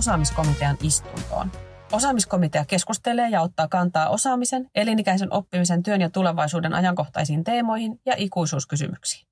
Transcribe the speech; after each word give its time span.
Osaamiskomitean 0.00 0.76
istuntoon. 0.82 1.52
Osaamiskomitea 1.92 2.64
keskustelee 2.64 3.28
ja 3.28 3.40
ottaa 3.40 3.68
kantaa 3.68 4.08
osaamisen, 4.08 4.70
elinikäisen 4.74 5.32
oppimisen, 5.32 5.82
työn 5.82 6.00
ja 6.00 6.10
tulevaisuuden 6.10 6.74
ajankohtaisiin 6.74 7.44
teemoihin 7.44 8.00
ja 8.06 8.14
ikuisuuskysymyksiin. 8.16 9.26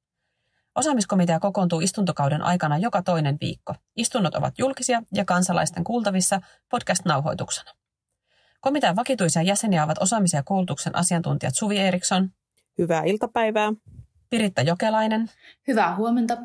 Osaamiskomitea 0.75 1.41
kokoontuu 1.41 1.81
istuntokauden 1.81 2.43
aikana 2.43 2.79
joka 2.79 3.03
toinen 3.03 3.39
viikko. 3.41 3.75
Istunnot 3.97 4.35
ovat 4.35 4.59
julkisia 4.59 5.03
ja 5.15 5.25
kansalaisten 5.25 5.85
kuultavissa 5.85 6.41
podcast-nauhoituksena. 6.71 7.73
Komitean 8.61 8.97
vakituisia 8.97 9.43
jäseniä 9.43 9.85
ovat 9.85 10.03
osaamisen 10.03 10.39
ja 10.39 10.43
koulutuksen 10.43 10.97
asiantuntijat 10.97 11.55
Suvi 11.55 11.79
Eriksson. 11.79 12.31
Hyvää 12.79 13.03
iltapäivää. 13.03 13.73
Piritta 14.31 14.63
Jokelainen. 14.63 15.31
Hyvää 15.69 15.97
huomenta. 15.97 16.37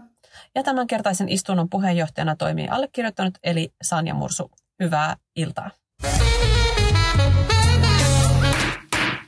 Ja 0.55 0.63
tämänkertaisen 0.63 1.29
istunnon 1.29 1.69
puheenjohtajana 1.69 2.35
toimii 2.35 2.67
allekirjoittanut 2.67 3.37
eli 3.43 3.73
Sanja 3.81 4.13
Mursu. 4.13 4.51
Hyvää 4.83 5.15
iltaa. 5.35 5.71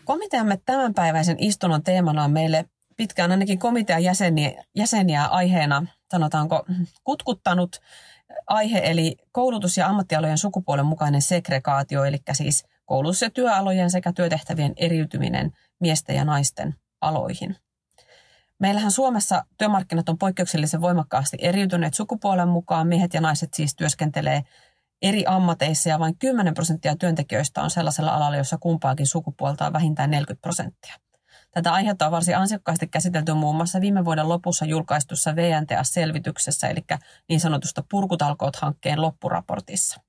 Komiteamme 0.06 0.60
tämänpäiväisen 0.66 1.36
istunnon 1.40 1.84
teemana 1.84 2.24
on 2.24 2.32
meille 2.32 2.66
pitkään 2.98 3.32
ainakin 3.32 3.60
komitean 3.60 4.04
jäseniä, 4.04 4.64
jäseniä 4.76 5.26
aiheena, 5.26 5.86
sanotaanko, 6.12 6.66
kutkuttanut 7.04 7.82
aihe, 8.48 8.82
eli 8.84 9.16
koulutus- 9.32 9.78
ja 9.78 9.88
ammattialojen 9.88 10.38
sukupuolen 10.38 10.86
mukainen 10.86 11.22
segregaatio, 11.22 12.04
eli 12.04 12.18
siis 12.34 12.66
koulutus- 12.86 13.22
ja 13.22 13.30
työalojen 13.30 13.92
sekä 13.92 14.14
työtehtävien 14.14 14.74
eriytyminen 14.78 15.52
miesten 15.80 16.16
ja 16.16 16.26
naisten 16.26 16.76
aloihin. 17.02 17.56
Meillähän 18.60 18.92
Suomessa 18.92 19.46
työmarkkinat 19.58 20.10
on 20.10 20.18
poikkeuksellisen 20.18 20.82
voimakkaasti 20.82 21.38
eriytyneet 21.42 21.94
sukupuolen 21.94 22.48
mukaan. 22.48 22.88
Miehet 22.88 23.14
ja 23.14 23.22
naiset 23.22 23.54
siis 23.54 23.76
työskentelee 23.76 24.44
eri 25.02 25.24
ammateissa 25.28 25.90
ja 25.90 26.00
vain 26.00 26.18
10 26.18 26.54
prosenttia 26.54 26.96
työntekijöistä 26.96 27.62
on 27.62 27.70
sellaisella 27.70 28.12
alalla, 28.12 28.38
jossa 28.38 28.58
kumpaakin 28.58 29.08
sukupuolta 29.08 29.66
on 29.66 29.74
vähintään 29.74 30.12
40 30.12 30.42
prosenttia. 30.42 30.96
Tätä 31.52 31.74
aihetta 31.74 32.06
on 32.06 32.12
varsin 32.12 32.38
ansiokkaasti 32.38 32.88
käsitelty 32.88 33.34
muun 33.34 33.56
muassa 33.56 33.82
viime 33.82 34.06
vuoden 34.06 34.30
lopussa 34.30 34.66
julkaistussa 34.66 35.36
VNTA-selvityksessä, 35.36 36.68
eli 36.68 36.86
niin 37.30 37.40
sanotusta 37.40 37.84
Purkutalkoot-hankkeen 37.90 39.02
loppuraportissa. 39.02 40.02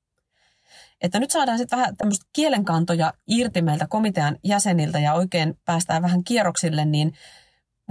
Että 1.00 1.20
nyt 1.20 1.30
saadaan 1.30 1.58
sitten 1.58 1.78
vähän 1.78 1.96
tämmöistä 1.96 2.26
kielenkantoja 2.32 3.12
irti 3.26 3.62
meiltä 3.62 3.86
komitean 3.86 4.36
jäseniltä 4.44 4.98
ja 4.98 5.14
oikein 5.14 5.58
päästään 5.64 6.02
vähän 6.02 6.24
kierroksille, 6.24 6.84
niin 6.84 7.12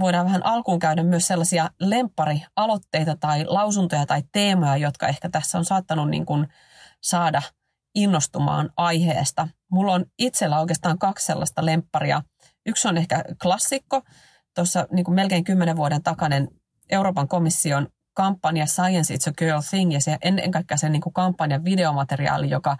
voidaan 0.00 0.26
vähän 0.26 0.46
alkuun 0.46 0.78
käydä 0.78 1.02
myös 1.02 1.26
sellaisia 1.26 1.70
lempparialoitteita 1.80 3.16
tai 3.16 3.44
lausuntoja 3.44 4.06
tai 4.06 4.22
teemoja, 4.32 4.76
jotka 4.76 5.08
ehkä 5.08 5.28
tässä 5.28 5.58
on 5.58 5.64
saattanut 5.64 6.10
niin 6.10 6.26
kuin 6.26 6.48
saada 7.02 7.42
innostumaan 7.94 8.70
aiheesta. 8.76 9.48
Mulla 9.70 9.92
on 9.92 10.04
itsellä 10.18 10.60
oikeastaan 10.60 10.98
kaksi 10.98 11.26
sellaista 11.26 11.66
lempparia. 11.66 12.22
Yksi 12.66 12.88
on 12.88 12.96
ehkä 12.96 13.24
klassikko, 13.42 14.02
tuossa 14.54 14.86
niin 14.92 15.04
kuin 15.04 15.14
melkein 15.14 15.44
kymmenen 15.44 15.76
vuoden 15.76 16.02
takainen 16.02 16.48
Euroopan 16.90 17.28
komission 17.28 17.88
kampanja 18.16 18.66
Science 18.66 19.14
It's 19.14 19.30
a 19.30 19.32
Girl 19.38 19.60
Thing 19.70 19.92
ja 19.92 20.00
se, 20.00 20.16
ennen 20.22 20.50
kaikkea 20.50 20.76
sen 20.76 20.92
niin 20.92 21.00
kuin 21.00 21.12
kampanjan 21.12 21.64
videomateriaali, 21.64 22.50
joka, 22.50 22.76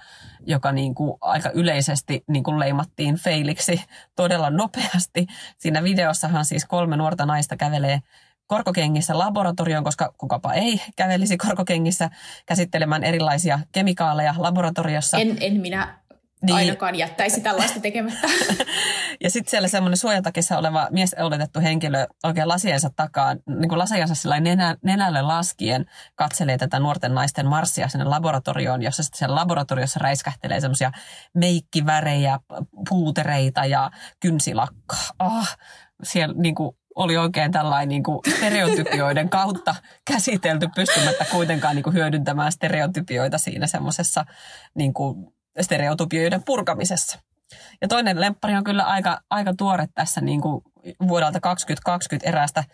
joka 0.46 0.72
niin 0.72 0.94
kuin 0.94 1.18
aika 1.20 1.50
yleisesti 1.50 2.24
niin 2.28 2.42
kuin 2.44 2.58
leimattiin 2.58 3.16
feiliksi 3.16 3.82
todella 4.16 4.50
nopeasti. 4.50 5.26
Siinä 5.58 5.82
videossahan 5.82 6.44
siis 6.44 6.64
kolme 6.64 6.96
nuorta 6.96 7.26
naista 7.26 7.56
kävelee 7.56 8.00
korkokengissä 8.46 9.18
laboratorioon, 9.18 9.84
koska 9.84 10.14
kukapa 10.18 10.52
ei 10.52 10.80
kävelisi 10.96 11.36
korkokengissä 11.36 12.10
käsittelemään 12.46 13.04
erilaisia 13.04 13.60
kemikaaleja 13.72 14.34
laboratoriossa. 14.38 15.18
En, 15.18 15.36
en 15.40 15.60
minä 15.60 15.98
niin. 16.46 16.56
ainakaan 16.56 16.94
jättäisi 16.94 17.40
tällaista 17.40 17.80
tekemättä. 17.80 18.28
ja 19.24 19.30
sitten 19.30 19.50
siellä 19.50 19.68
semmoinen 19.68 19.96
suojatakissa 19.96 20.58
oleva 20.58 20.88
mies 20.90 21.14
oletettu 21.18 21.60
henkilö 21.60 22.06
oikein 22.24 22.48
lasiensa 22.48 22.90
takaa, 22.96 23.34
niin 23.34 23.68
kuin 23.68 23.78
lasiansa 23.78 24.14
sillä 24.14 24.40
nenä, 24.40 24.76
nenälle 24.84 25.22
laskien 25.22 25.86
katselee 26.14 26.58
tätä 26.58 26.78
nuorten 26.78 27.14
naisten 27.14 27.46
marssia 27.46 27.88
sinne 27.88 28.04
laboratorioon, 28.04 28.82
jossa 28.82 29.02
sitten 29.02 29.18
siellä 29.18 29.34
laboratoriossa 29.34 30.00
räiskähtelee 30.02 30.60
semmoisia 30.60 30.92
meikkivärejä, 31.34 32.40
puutereita 32.88 33.64
ja 33.64 33.90
kynsilakkaa. 34.20 35.10
Ah, 35.18 35.56
siellä 36.02 36.34
niin 36.38 36.54
kuin 36.54 36.76
oli 36.96 37.16
oikein 37.16 37.52
tällainen 37.52 37.88
niin 37.88 38.02
kuin 38.02 38.18
stereotypioiden 38.36 39.28
kautta 39.28 39.74
käsitelty, 40.10 40.68
pystymättä 40.74 41.24
kuitenkaan 41.24 41.76
niin 41.76 41.82
kuin 41.82 41.94
hyödyntämään 41.94 42.52
stereotypioita 42.52 43.38
siinä 43.38 43.66
semmoisessa 43.66 44.24
niin 44.74 44.94
kuin 44.94 45.35
stereotypioiden 45.60 46.42
purkamisessa. 46.44 47.18
Ja 47.80 47.88
toinen 47.88 48.20
lemppari 48.20 48.56
on 48.56 48.64
kyllä 48.64 48.84
aika, 48.84 49.20
aika 49.30 49.54
tuore 49.58 49.88
tässä 49.94 50.20
niin 50.20 50.40
kuin 50.40 50.62
vuodelta 51.08 51.40
2020 51.40 52.28
eräästä 52.28 52.64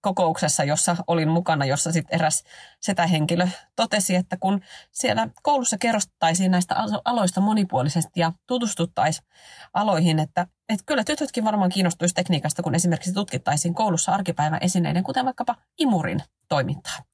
kokouksessa, 0.00 0.64
jossa 0.64 0.96
olin 1.06 1.28
mukana, 1.28 1.64
jossa 1.64 1.92
sitten 1.92 2.14
eräs 2.14 2.44
setähenkilö 2.80 3.48
totesi, 3.76 4.14
että 4.14 4.36
kun 4.40 4.60
siellä 4.92 5.28
koulussa 5.42 5.78
kerrostaisiin 5.78 6.50
näistä 6.50 6.74
aloista 7.04 7.40
monipuolisesti 7.40 8.20
ja 8.20 8.32
tutustuttaisiin 8.46 9.28
aloihin, 9.74 10.18
että, 10.18 10.46
että 10.68 10.84
kyllä 10.86 11.04
tytötkin 11.04 11.44
varmaan 11.44 11.70
kiinnostuisi 11.70 12.14
tekniikasta, 12.14 12.62
kun 12.62 12.74
esimerkiksi 12.74 13.12
tutkittaisiin 13.12 13.74
koulussa 13.74 14.12
arkipäivän 14.12 14.62
esineiden, 14.62 15.04
kuten 15.04 15.24
vaikkapa 15.24 15.56
imurin 15.78 16.22
toimintaa 16.48 17.07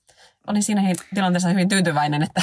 olin 0.47 0.63
siinä 0.63 0.93
tilanteessa 1.15 1.49
hyvin 1.49 1.69
tyytyväinen, 1.69 2.23
että, 2.23 2.43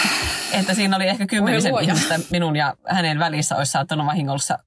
että 0.59 0.73
siinä 0.73 0.95
oli 0.95 1.07
ehkä 1.07 1.27
kymmenisen 1.27 1.73
ihmistä 1.81 2.19
minun 2.31 2.55
ja 2.55 2.75
hänen 2.87 3.19
välissä 3.19 3.55
olisi 3.55 3.71
saattanut 3.71 4.07
vahingossa 4.07 4.59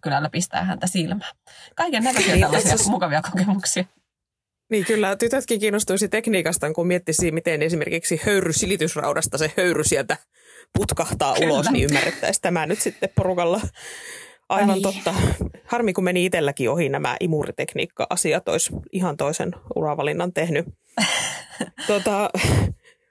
kylällä 0.00 0.28
pistää 0.28 0.64
häntä 0.64 0.86
silmään. 0.86 1.34
Kaiken 1.76 2.04
näköisiä 2.04 2.34
niin, 2.34 2.44
tällaisia 2.44 2.76
siis... 2.76 2.88
mukavia 2.88 3.22
kokemuksia. 3.22 3.84
Niin 4.70 4.84
kyllä, 4.84 5.16
tytötkin 5.16 5.60
kiinnostuisi 5.60 6.08
tekniikasta, 6.08 6.72
kun 6.72 6.86
miettisi, 6.86 7.32
miten 7.32 7.62
esimerkiksi 7.62 8.20
höyrysilitysraudasta 8.26 9.38
se 9.38 9.52
höyry 9.56 9.84
sieltä 9.84 10.16
putkahtaa 10.78 11.34
kyllä. 11.34 11.52
ulos, 11.52 11.70
niin 11.70 11.84
ymmärrettäisiin 11.84 12.42
tämä 12.42 12.66
nyt 12.66 12.80
sitten 12.80 13.08
porukalla. 13.14 13.60
Aivan 14.48 14.70
Ai. 14.70 14.80
totta. 14.80 15.14
Harmi, 15.66 15.92
kun 15.92 16.04
meni 16.04 16.24
itselläkin 16.24 16.70
ohi 16.70 16.88
nämä 16.88 17.16
imuritekniikka-asiat, 17.20 18.48
olisi 18.48 18.70
ihan 18.92 19.16
toisen 19.16 19.52
uravalinnan 19.76 20.32
tehnyt. 20.32 20.66
Tota, 21.86 22.30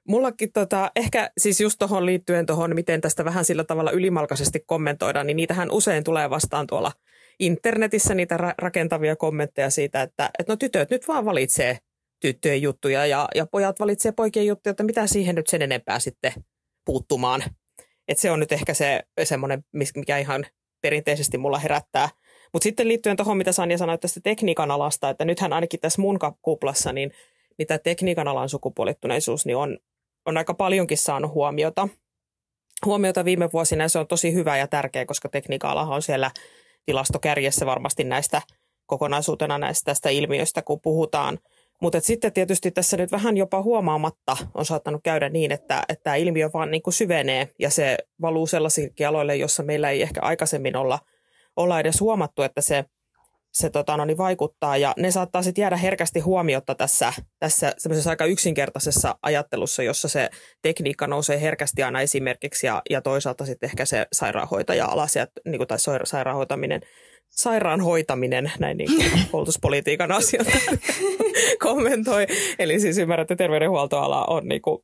mullakin 0.07 0.51
tota, 0.53 0.91
ehkä 0.95 1.31
siis 1.37 1.61
just 1.61 1.79
tuohon 1.79 2.05
liittyen 2.05 2.45
tuohon, 2.45 2.75
miten 2.75 3.01
tästä 3.01 3.25
vähän 3.25 3.45
sillä 3.45 3.63
tavalla 3.63 3.91
ylimalkaisesti 3.91 4.59
kommentoidaan, 4.65 5.27
niin 5.27 5.37
niitähän 5.37 5.71
usein 5.71 6.03
tulee 6.03 6.29
vastaan 6.29 6.67
tuolla 6.67 6.91
internetissä 7.39 8.13
niitä 8.13 8.37
ra- 8.37 8.55
rakentavia 8.57 9.15
kommentteja 9.15 9.69
siitä, 9.69 10.01
että, 10.01 10.29
että 10.39 10.53
no 10.53 10.57
tytöt 10.57 10.89
nyt 10.89 11.07
vaan 11.07 11.25
valitsee 11.25 11.77
tyttöjen 12.19 12.61
juttuja 12.61 13.05
ja, 13.05 13.27
ja 13.35 13.45
pojat 13.45 13.79
valitsee 13.79 14.11
poikien 14.11 14.47
juttuja, 14.47 14.71
että 14.71 14.83
mitä 14.83 15.07
siihen 15.07 15.35
nyt 15.35 15.47
sen 15.47 15.61
enempää 15.61 15.99
sitten 15.99 16.33
puuttumaan. 16.85 17.43
Et 18.07 18.17
se 18.17 18.31
on 18.31 18.39
nyt 18.39 18.51
ehkä 18.51 18.73
se 18.73 19.03
semmoinen, 19.23 19.63
mikä 19.95 20.17
ihan 20.17 20.45
perinteisesti 20.81 21.37
mulla 21.37 21.59
herättää. 21.59 22.09
Mutta 22.53 22.63
sitten 22.63 22.87
liittyen 22.87 23.17
tuohon, 23.17 23.37
mitä 23.37 23.51
Sanja 23.51 23.77
sanoi 23.77 23.97
tästä 23.97 24.19
tekniikan 24.23 24.71
alasta, 24.71 25.09
että 25.09 25.25
nythän 25.25 25.53
ainakin 25.53 25.79
tässä 25.79 26.01
mun 26.01 26.19
kuplassa, 26.41 26.93
niin, 26.93 27.11
niin 27.57 27.67
tämä 27.67 27.77
tekniikan 27.77 28.27
alan 28.27 28.49
sukupuolittuneisuus 28.49 29.45
niin 29.45 29.57
on, 29.57 29.77
on 30.25 30.37
aika 30.37 30.53
paljonkin 30.53 30.97
saanut 30.97 31.33
huomiota. 31.33 31.87
Huomiota 32.85 33.25
viime 33.25 33.49
vuosina 33.53 33.83
ja 33.83 33.89
se 33.89 33.99
on 33.99 34.07
tosi 34.07 34.33
hyvä 34.33 34.57
ja 34.57 34.67
tärkeä, 34.67 35.05
koska 35.05 35.29
tekniikan 35.29 35.77
on 35.77 36.01
siellä 36.01 36.31
tilastokärjessä 36.85 37.65
varmasti 37.65 38.03
näistä 38.03 38.41
kokonaisuutena 38.85 39.57
näistä 39.57 39.85
tästä 39.91 40.09
ilmiöstä, 40.09 40.61
kun 40.61 40.81
puhutaan. 40.81 41.39
Mutta 41.81 41.99
sitten 41.99 42.33
tietysti 42.33 42.71
tässä 42.71 42.97
nyt 42.97 43.11
vähän 43.11 43.37
jopa 43.37 43.61
huomaamatta 43.61 44.37
on 44.53 44.65
saattanut 44.65 45.01
käydä 45.03 45.29
niin, 45.29 45.51
että, 45.51 45.83
että 45.89 46.03
tämä 46.03 46.15
ilmiö 46.15 46.49
vaan 46.53 46.71
niin 46.71 46.81
kuin 46.81 46.93
syvenee 46.93 47.49
ja 47.59 47.69
se 47.69 47.97
valuu 48.21 48.47
sellaisillekin 48.47 49.07
aloille, 49.07 49.35
jossa 49.35 49.63
meillä 49.63 49.89
ei 49.89 50.01
ehkä 50.01 50.21
aikaisemmin 50.21 50.75
olla, 50.75 50.99
olla 51.55 51.79
edes 51.79 52.01
huomattu, 52.01 52.41
että 52.41 52.61
se, 52.61 52.85
se 53.55 53.69
tota, 53.69 53.97
no 53.97 54.05
niin 54.05 54.17
vaikuttaa. 54.17 54.77
Ja 54.77 54.93
ne 54.97 55.11
saattaa 55.11 55.43
sitten 55.43 55.61
jäädä 55.61 55.77
herkästi 55.77 56.19
huomiota 56.19 56.75
tässä, 56.75 57.13
tässä 57.39 58.09
aika 58.09 58.25
yksinkertaisessa 58.25 59.15
ajattelussa, 59.21 59.83
jossa 59.83 60.07
se 60.07 60.29
tekniikka 60.61 61.07
nousee 61.07 61.41
herkästi 61.41 61.83
aina 61.83 62.01
esimerkiksi 62.01 62.67
ja, 62.67 62.81
ja 62.89 63.01
toisaalta 63.01 63.45
sitten 63.45 63.67
ehkä 63.67 63.85
se 63.85 64.07
sairaanhoitaja-alasiat, 64.13 65.29
niin 65.45 65.57
kuin, 65.57 65.67
tai 65.67 65.77
sairaanhoitaminen– 66.03 66.81
sairaan 67.35 67.81
hoitaminen, 67.81 68.51
näin 68.59 68.77
niin 68.77 68.89
kuin 68.95 69.11
koulutuspolitiikan 69.31 70.11
asiat 70.11 70.47
kommentoi. 71.63 72.27
Eli 72.59 72.79
siis 72.79 72.97
ymmärrän, 72.97 73.21
että 73.23 73.35
terveydenhuoltoala 73.35 74.25
on 74.25 74.47
niin 74.47 74.61
kuin 74.61 74.79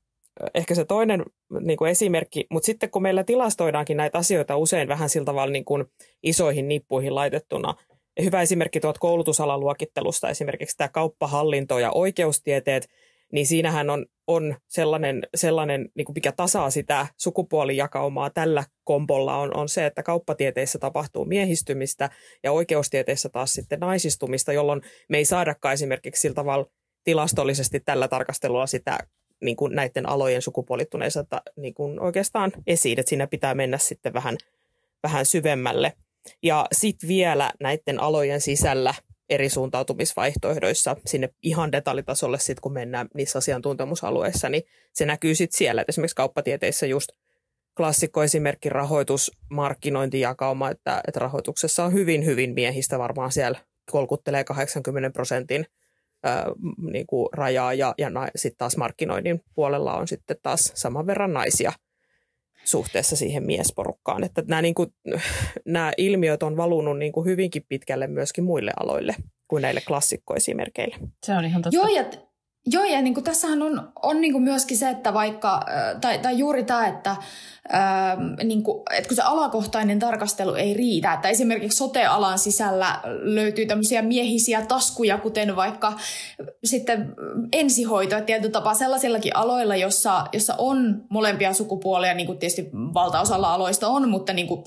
ehkä 0.54 0.76
se 0.76 0.86
toinen 0.86 1.26
niin 1.60 1.78
kuin 1.78 1.92
esimerkki, 1.92 2.46
mutta 2.52 2.66
sitten 2.66 2.90
kun 2.90 3.02
meillä 3.02 3.24
tilastoidaankin 3.24 3.98
näitä 3.98 4.18
asioita 4.18 4.58
usein 4.58 4.88
vähän 4.88 5.10
sillä 5.10 5.26
tavalla 5.26 5.52
niin 5.52 5.66
kuin 5.66 5.86
isoihin 6.24 6.68
nippuihin 6.68 7.16
laitettuna, 7.16 7.74
hyvä 8.24 8.42
esimerkki 8.42 8.80
tuot 8.80 8.98
koulutusalan 8.98 9.60
luokittelusta, 9.60 10.30
esimerkiksi 10.30 10.78
tämä 10.78 10.88
kauppahallinto 10.88 11.80
ja 11.80 11.92
oikeustieteet, 11.92 12.90
niin 13.32 13.48
siinähän 13.48 13.90
on, 13.90 14.06
on 14.28 14.56
sellainen, 14.68 15.28
sellainen 15.36 15.90
niin 15.96 16.06
kuin 16.06 16.14
mikä 16.14 16.32
tasaa 16.32 16.70
sitä 16.70 17.08
sukupuolijakaumaa 17.18 18.30
tällä 18.30 18.64
kompolla 18.84 19.38
on, 19.38 19.58
on 19.58 19.70
se, 19.70 19.86
että 19.86 20.04
kauppatieteissä 20.04 20.80
tapahtuu 20.80 21.26
miehistymistä 21.26 22.10
ja 22.44 22.52
oikeustieteissä 22.52 23.30
taas 23.30 23.54
sitten 23.54 23.80
naisistumista, 23.80 24.54
jolloin 24.54 24.82
me 25.10 25.18
ei 25.18 25.26
saadakaan 25.26 25.74
esimerkiksi 25.74 26.22
sillä 26.22 26.36
tavalla 26.36 26.66
tilastollisesti 27.04 27.80
tällä 27.80 28.08
tarkastelulla 28.08 28.68
sitä 28.68 29.00
niin 29.42 29.56
kuin 29.56 29.76
näiden 29.76 30.10
alojen 30.10 30.42
sukupuolittuneissa 30.42 31.26
niin 31.56 31.74
kuin 31.74 32.00
oikeastaan 32.00 32.52
esiin, 32.68 33.00
että 33.00 33.10
siinä 33.10 33.28
pitää 33.28 33.56
mennä 33.56 33.78
sitten 33.78 34.14
vähän, 34.14 34.38
vähän 35.04 35.26
syvemmälle. 35.26 35.94
Ja 36.44 36.68
sitten 36.72 37.08
vielä 37.08 37.52
näiden 37.60 38.00
alojen 38.00 38.42
sisällä 38.42 38.94
eri 39.30 39.50
suuntautumisvaihtoehdoissa 39.50 40.96
sinne 41.06 41.30
ihan 41.44 41.72
detaljitasolle 41.72 42.40
sitten, 42.40 42.62
kun 42.62 42.74
mennään 42.74 43.08
niissä 43.14 43.38
asiantuntemusalueissa, 43.38 44.50
niin 44.50 44.64
se 44.94 45.06
näkyy 45.06 45.36
sitten 45.36 45.58
siellä. 45.58 45.82
Et 45.82 45.90
esimerkiksi 45.90 46.16
kauppatieteissä 46.16 46.86
just 46.86 47.10
klassikkoesimerkki 47.78 48.70
rahoitus, 48.70 49.32
markkinointijakauma, 49.50 50.70
että, 50.70 51.02
että 51.08 51.20
rahoituksessa 51.20 51.84
on 51.84 51.94
hyvin, 51.94 52.26
hyvin 52.26 52.54
miehistä 52.54 53.00
varmaan 53.00 53.32
siellä 53.32 53.60
kolkuttelee 53.92 54.44
80 54.44 55.10
prosentin 55.10 55.66
ää, 56.24 56.46
niin 56.92 57.08
kuin 57.08 57.30
rajaa 57.34 57.74
ja, 57.74 57.94
ja 57.98 58.12
sitten 58.36 58.58
taas 58.58 58.78
markkinoinnin 58.78 59.42
puolella 59.56 59.94
on 59.94 60.08
sitten 60.08 60.38
taas 60.44 60.72
saman 60.76 61.08
verran 61.08 61.34
naisia 61.34 61.72
suhteessa 62.64 63.16
siihen 63.16 63.44
miesporukkaan. 63.44 64.24
Että 64.24 64.44
nämä, 64.48 64.62
niin 64.62 64.76
kuin, 64.76 64.94
nämä 65.66 65.92
ilmiöt 65.98 66.44
on 66.44 66.58
valunut 66.58 66.98
niin 66.98 67.12
kuin 67.12 67.26
hyvinkin 67.26 67.66
pitkälle 67.70 68.08
myöskin 68.08 68.44
muille 68.44 68.72
aloille 68.80 69.16
kuin 69.48 69.62
näille 69.62 69.82
klassikkoesimerkeille. 69.88 70.96
Se 71.26 71.34
on 71.34 71.46
ihan 71.46 71.62
totta. 71.62 71.78
Joo, 71.78 71.88
ja 71.88 72.04
Joo, 72.66 72.84
ja 72.84 73.02
niin 73.02 73.14
kuin 73.14 73.24
tässähän 73.24 73.62
on, 73.62 73.92
on 74.04 74.22
niin 74.22 74.34
kuin 74.34 74.44
myöskin 74.44 74.78
se, 74.78 74.90
että 74.90 75.14
vaikka, 75.14 75.66
tai, 76.02 76.20
tai 76.20 76.38
juuri 76.38 76.64
tämä, 76.64 76.88
että, 76.88 77.16
ää, 77.70 78.18
niin 78.44 78.64
kuin, 78.64 78.84
että 78.98 79.08
kun 79.08 79.16
se 79.16 79.22
alakohtainen 79.22 80.00
tarkastelu 80.00 80.54
ei 80.54 80.74
riitä, 80.74 81.14
että 81.14 81.30
esimerkiksi 81.30 81.78
sote-alan 81.78 82.40
sisällä 82.40 83.00
löytyy 83.22 83.66
tämmöisiä 83.66 84.02
miehisiä 84.02 84.62
taskuja, 84.62 85.18
kuten 85.18 85.56
vaikka 85.56 85.94
sitten 86.64 87.16
ensihoito, 87.52 88.16
että 88.16 88.26
tietyllä 88.26 88.52
tapaa 88.52 88.74
sellaisillakin 88.74 89.36
aloilla, 89.36 89.76
jossa, 89.76 90.26
jossa 90.34 90.56
on 90.58 91.04
molempia 91.10 91.54
sukupuolia, 91.54 92.14
niin 92.14 92.28
kuin 92.28 92.38
tietysti 92.38 92.70
valtaosalla 92.74 93.54
aloista 93.54 93.88
on, 93.88 94.10
mutta 94.10 94.34
niin 94.34 94.48
kuin 94.48 94.64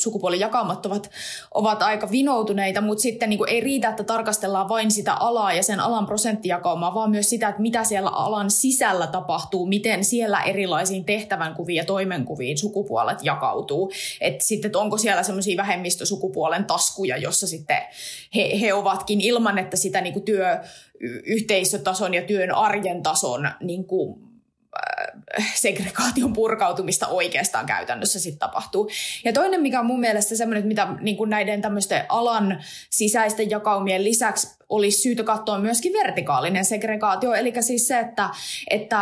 ovat, 0.85 1.11
ovat 1.55 1.83
aika 1.83 2.11
vinoutuneita, 2.11 2.81
mutta 2.81 3.03
sitten 3.03 3.31
niin 3.31 3.39
kuin 3.39 3.51
ei 3.51 3.61
riitä, 3.61 3.89
että 3.89 4.05
tarkastellaan 4.05 4.69
vain 4.69 4.91
sitä 4.91 5.15
alaa 5.15 5.53
ja 5.53 5.63
sen 5.63 5.81
alan 5.81 6.07
prosenttijakaumaa, 6.07 6.95
vaan 6.95 7.11
myös 7.11 7.31
sitä, 7.31 7.49
että 7.49 7.63
mitä 7.63 7.85
siellä 7.85 8.11
alan 8.11 8.51
sisällä 8.51 9.07
tapahtuu, 9.07 9.67
miten 9.67 10.05
siellä 10.05 10.43
erilaisiin 10.43 11.05
tehtävänkuviin 11.05 11.77
ja 11.77 11.85
toimenkuviin 11.85 12.59
sukupuolet 12.85 13.19
jakautuu. 13.23 13.93
Että 14.21 14.45
sitten, 14.45 14.69
että 14.69 14.79
onko 14.79 14.99
siellä 14.99 15.23
semmoisia 15.23 15.57
vähemmistösukupuolen 15.57 16.65
taskuja, 16.65 17.17
jossa 17.17 17.47
sitten 17.47 17.83
he, 18.35 18.61
he 18.61 18.75
ovatkin 18.75 19.21
ilman, 19.21 19.59
että 19.59 19.77
sitä 19.77 20.01
niin 20.01 20.13
kuin 20.13 20.25
työyhteisötason 20.25 22.15
ja 22.15 22.23
työn 22.23 22.51
arjen 22.51 23.03
tason 23.03 23.49
niin 23.61 23.85
kuin 23.85 24.35
Äh, 25.39 25.53
segregaation 25.55 26.33
purkautumista 26.33 27.07
oikeastaan 27.07 27.67
käytännössä 27.67 28.21
sitten 28.21 28.39
tapahtuu. 28.39 28.91
Ja 29.25 29.33
toinen, 29.33 29.61
mikä 29.61 29.81
on 29.81 29.87
mun 29.87 30.01
mielestä 30.01 30.37
semmoinen, 30.37 30.67
mitä 30.67 30.89
niin 31.01 31.17
kuin 31.17 31.31
näiden 31.31 31.63
tämmöisten 31.63 32.05
alan 32.09 32.63
sisäisten 32.91 33.51
jakaumien 33.51 34.05
lisäksi 34.05 34.57
olisi 34.69 35.03
syytä 35.03 35.23
katsoa 35.23 35.59
myöskin 35.59 35.93
vertikaalinen 35.93 36.65
segregaatio, 36.65 37.35
eli 37.35 37.53
siis 37.61 37.89
se, 37.89 37.99
että, 37.99 38.31
että 38.71 38.99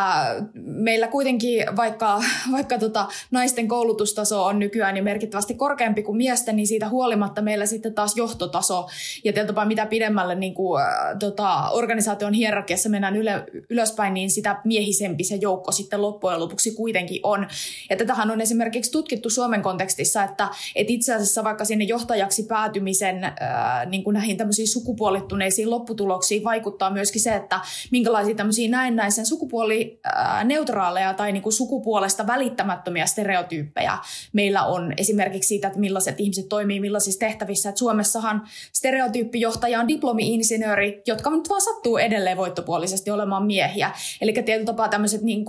meillä 0.55 1.09
kuitenkin 1.09 1.77
vaikka, 1.77 2.23
vaikka 2.53 2.79
tota, 2.79 3.07
naisten 3.31 3.69
koulutustaso 3.69 4.45
on 4.45 4.59
nykyään 4.59 4.95
niin 4.95 5.05
merkittävästi 5.05 5.55
korkeampi 5.55 6.03
kuin 6.03 6.17
miesten, 6.17 6.57
niin 6.57 6.67
siitä 6.67 6.89
huolimatta 6.89 7.43
meillä 7.43 7.67
sitten 7.67 7.95
taas 7.95 8.17
johtotaso 8.17 8.87
ja 9.25 9.33
tietysti 9.33 9.61
mitä 9.65 9.87
pidemmälle 9.87 10.35
niin 10.35 10.55
kuin, 10.55 10.83
äh, 10.83 10.89
tota, 11.19 11.71
organisaation 11.71 12.33
hierarkiassa 12.33 12.89
mennään 12.89 13.17
yle, 13.17 13.45
ylöspäin, 13.71 14.15
niin 14.15 14.31
sitä 14.31 14.61
miehisempi 14.65 15.25
se 15.25 15.37
joukko 15.37 15.73
sitten 15.73 16.03
loppujen 16.03 16.41
lopuksi 16.41 16.71
kuitenkin 16.71 17.21
on. 17.23 17.47
Ja 17.91 17.97
tätähän 17.97 18.31
on 18.31 18.41
esimerkiksi 18.41 18.93
tutkittu 18.93 19.31
Suomen 19.31 19.63
kontekstissa, 19.63 20.25
että, 20.25 20.49
että 20.75 20.93
itse 20.93 21.15
asiassa 21.15 21.45
vaikka 21.45 21.65
sinne 21.65 21.85
johtajaksi 21.85 22.43
päätymisen 22.43 23.25
ää, 23.25 23.85
niin 23.85 24.05
kuin 24.05 24.15
näihin 24.15 24.37
tämmöisiin 24.37 24.69
sukupuolittuneisiin 24.69 25.62
lopputuloksiin 25.71 26.45
vaikuttaa 26.45 26.91
myöskin 26.91 27.21
se, 27.21 27.35
että 27.35 27.61
minkälaisia 27.91 28.35
tämmöisiä 28.35 28.71
näennäisen 28.71 29.27
sukupuolineutraaleja 29.27 31.15
tai 31.15 31.33
niin 31.33 31.43
kuin 31.43 31.53
sukupuolesta 31.53 32.27
välittämättömiä 32.27 33.07
stereotyyppejä 33.07 33.99
meillä 34.33 34.65
on 34.65 34.95
esimerkiksi 34.97 35.49
siitä, 35.49 35.67
että 35.67 35.81
millaiset 35.81 36.21
ihmiset 36.21 36.49
toimii 36.49 36.81
millaisissa 36.81 37.21
tehtävissä. 37.21 37.69
Että 37.69 37.79
Suomessahan 37.79 38.43
stereotyyppijohtaja 38.73 39.81
on 39.81 39.89
diplomi-insinööri, 39.89 41.03
jotka 41.07 41.31
nyt 41.31 41.49
vaan 41.49 41.61
sattuu 41.61 41.99
edelleen 41.99 42.37
voittopuolisesti 42.37 43.11
olemaan 43.11 43.47
miehiä. 43.47 43.91
Eli 44.21 44.33
tietyllä 44.33 44.67
tapaa 44.67 44.89
tämmöiset 44.89 45.23
niin 45.23 45.45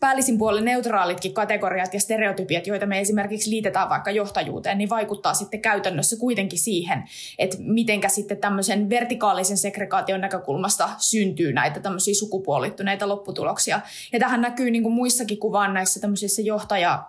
päällisin 0.00 0.38
puolen 0.38 0.64
neutraalitkin 0.64 1.34
kategoriat 1.34 1.94
ja 1.94 2.00
stereotypiat, 2.00 2.66
joita 2.66 2.86
me 2.86 3.00
esimerkiksi 3.00 3.50
liitetään 3.50 3.88
vaikka 3.88 4.10
johtajuuteen, 4.10 4.78
niin 4.78 4.90
vaikuttaa 4.90 5.34
sitten 5.34 5.60
käytännössä 5.60 6.16
kuitenkin 6.16 6.58
siihen, 6.58 7.04
että 7.38 7.56
mitenkä 7.60 8.08
sitten 8.08 8.38
tämmöisen 8.38 8.90
vertikaalisen 9.18 9.58
segregaation 9.58 10.20
näkökulmasta 10.20 10.88
syntyy 10.98 11.52
näitä 11.52 11.80
tämmöisiä 11.80 12.14
sukupuolittuneita 12.14 13.08
lopputuloksia. 13.08 13.80
Ja 14.12 14.18
tähän 14.18 14.40
näkyy 14.40 14.70
niin 14.70 14.82
kuin 14.82 14.94
muissakin 14.94 15.38
kuvaan 15.38 15.74
näissä 15.74 16.00
tämmöisissä 16.00 16.42
johtaja 16.42 17.04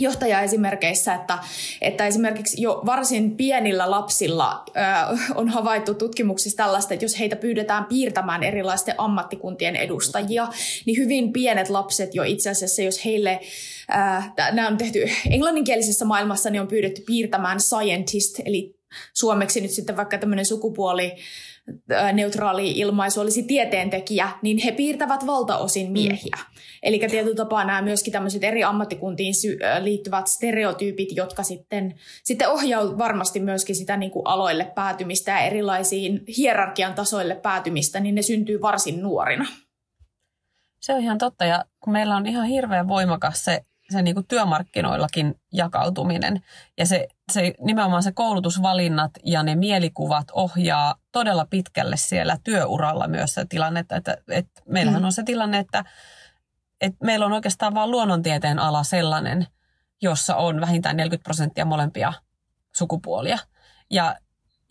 johtajaesimerkeissä, 0.00 1.14
että, 1.14 1.38
että 1.80 2.06
esimerkiksi 2.06 2.62
jo 2.62 2.82
varsin 2.86 3.36
pienillä 3.36 3.90
lapsilla 3.90 4.64
ö, 4.68 5.18
on 5.34 5.48
havaittu 5.48 5.94
tutkimuksissa 5.94 6.56
tällaista, 6.56 6.94
että 6.94 7.04
jos 7.04 7.18
heitä 7.18 7.36
pyydetään 7.36 7.84
piirtämään 7.84 8.42
erilaisten 8.42 8.94
ammattikuntien 8.98 9.76
edustajia, 9.76 10.48
niin 10.86 10.98
hyvin 10.98 11.32
pienet 11.32 11.68
lapset 11.68 12.14
jo 12.14 12.22
itse 12.22 12.50
asiassa, 12.50 12.82
jos 12.82 13.04
heille, 13.04 13.40
nämä 14.52 14.68
on 14.68 14.76
tehty 14.76 15.04
englanninkielisessä 15.30 16.04
maailmassa, 16.04 16.50
niin 16.50 16.62
on 16.62 16.68
pyydetty 16.68 17.02
piirtämään 17.06 17.60
scientist, 17.60 18.40
eli 18.44 18.77
suomeksi 19.14 19.60
nyt 19.60 19.70
sitten 19.70 19.96
vaikka 19.96 20.18
tämmöinen 20.18 20.46
sukupuoli 20.46 21.16
neutraali 22.12 22.70
ilmaisu 22.70 23.20
olisi 23.20 23.42
tieteentekijä, 23.42 24.28
niin 24.42 24.58
he 24.58 24.72
piirtävät 24.72 25.26
valtaosin 25.26 25.86
mm. 25.86 25.92
miehiä. 25.92 26.36
Mm. 26.36 26.60
Eli 26.82 26.98
tietyllä 26.98 27.36
tapaa 27.36 27.64
nämä 27.64 27.82
myöskin 27.82 28.12
tämmöiset 28.12 28.44
eri 28.44 28.64
ammattikuntiin 28.64 29.34
liittyvät 29.80 30.26
stereotyypit, 30.26 31.16
jotka 31.16 31.42
sitten, 31.42 31.94
sitten 32.24 32.48
ohjaa 32.48 32.98
varmasti 32.98 33.40
myöskin 33.40 33.76
sitä 33.76 33.96
niin 33.96 34.10
kuin 34.10 34.26
aloille 34.26 34.64
päätymistä 34.74 35.30
ja 35.30 35.38
erilaisiin 35.38 36.24
hierarkian 36.36 36.94
tasoille 36.94 37.34
päätymistä, 37.34 38.00
niin 38.00 38.14
ne 38.14 38.22
syntyy 38.22 38.60
varsin 38.60 39.02
nuorina. 39.02 39.46
Se 40.80 40.94
on 40.94 41.00
ihan 41.00 41.18
totta 41.18 41.44
ja 41.44 41.64
kun 41.80 41.92
meillä 41.92 42.16
on 42.16 42.26
ihan 42.26 42.46
hirveän 42.46 42.88
voimakas 42.88 43.44
se 43.44 43.62
se 43.90 44.02
niin 44.02 44.14
kuin 44.14 44.26
työmarkkinoillakin 44.26 45.34
jakautuminen. 45.52 46.42
Ja 46.78 46.86
se, 46.86 47.08
se, 47.32 47.54
nimenomaan 47.60 48.02
se 48.02 48.12
koulutusvalinnat 48.12 49.10
ja 49.24 49.42
ne 49.42 49.54
mielikuvat 49.54 50.26
ohjaa 50.32 50.94
todella 51.12 51.46
pitkälle 51.50 51.96
siellä 51.96 52.38
työuralla 52.44 53.08
myös 53.08 53.34
se 53.34 53.44
tilanne, 53.48 53.80
että, 53.80 53.96
että, 53.96 54.16
että 54.28 54.62
meillähän 54.68 55.02
mm. 55.02 55.06
on 55.06 55.12
se 55.12 55.22
tilanne, 55.22 55.58
että, 55.58 55.84
että 56.80 57.04
meillä 57.04 57.26
on 57.26 57.32
oikeastaan 57.32 57.74
vain 57.74 57.90
luonnontieteen 57.90 58.58
ala 58.58 58.82
sellainen, 58.82 59.46
jossa 60.02 60.36
on 60.36 60.60
vähintään 60.60 60.96
40 60.96 61.24
prosenttia 61.24 61.64
molempia 61.64 62.12
sukupuolia. 62.76 63.38
Ja, 63.90 64.16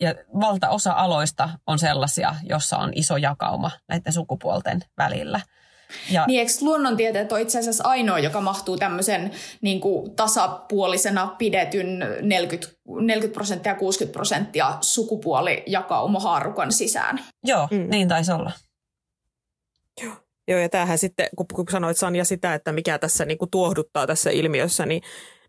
ja 0.00 0.14
valtaosa 0.40 0.92
aloista 0.92 1.50
on 1.66 1.78
sellaisia, 1.78 2.34
jossa 2.42 2.78
on 2.78 2.92
iso 2.94 3.16
jakauma 3.16 3.70
näiden 3.88 4.12
sukupuolten 4.12 4.80
välillä– 4.98 5.40
ja, 6.10 6.24
niin 6.26 6.40
eikö 6.40 6.52
luonnontieteet 6.60 7.32
on 7.32 7.40
itse 7.40 7.58
asiassa 7.58 7.84
ainoa, 7.84 8.18
joka 8.18 8.40
mahtuu 8.40 8.76
tämmöisen 8.76 9.30
niin 9.60 9.80
kuin 9.80 10.16
tasapuolisena 10.16 11.26
pidetyn 11.38 11.98
40, 12.22 12.78
40 13.00 13.34
prosenttia 13.34 13.72
ja 13.72 13.78
60 13.78 14.12
prosenttia 14.12 14.78
sukupuolijakaumohaarukan 14.80 16.72
sisään? 16.72 17.20
Joo, 17.44 17.68
mm. 17.70 17.90
niin 17.90 18.08
taisi 18.08 18.32
olla. 18.32 18.52
Joo. 20.02 20.14
Joo, 20.48 20.60
ja 20.60 20.68
tämähän 20.68 20.98
sitten, 20.98 21.28
kun, 21.36 21.46
kun 21.54 21.64
sanoit 21.70 21.96
Sanja 21.96 22.24
sitä, 22.24 22.54
että 22.54 22.72
mikä 22.72 22.98
tässä 22.98 23.24
niin 23.24 23.38
kuin 23.38 23.50
tuohduttaa 23.50 24.06
tässä 24.06 24.30
ilmiössä, 24.30 24.86
niin, 24.86 25.02